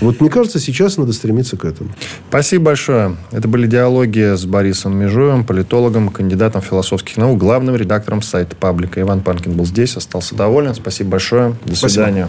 [0.00, 1.88] Вот мне кажется, сейчас надо стремиться к этому.
[2.28, 3.16] Спасибо большое.
[3.32, 9.00] Это были диалоги с Борисом Межуевым, политологом, кандидатом философских наук, главным редактором сайта «Паблика».
[9.00, 10.74] Иван Панкин был здесь, остался доволен.
[10.74, 11.54] Спасибо большое.
[11.64, 11.88] До Спасибо.
[11.88, 12.28] свидания.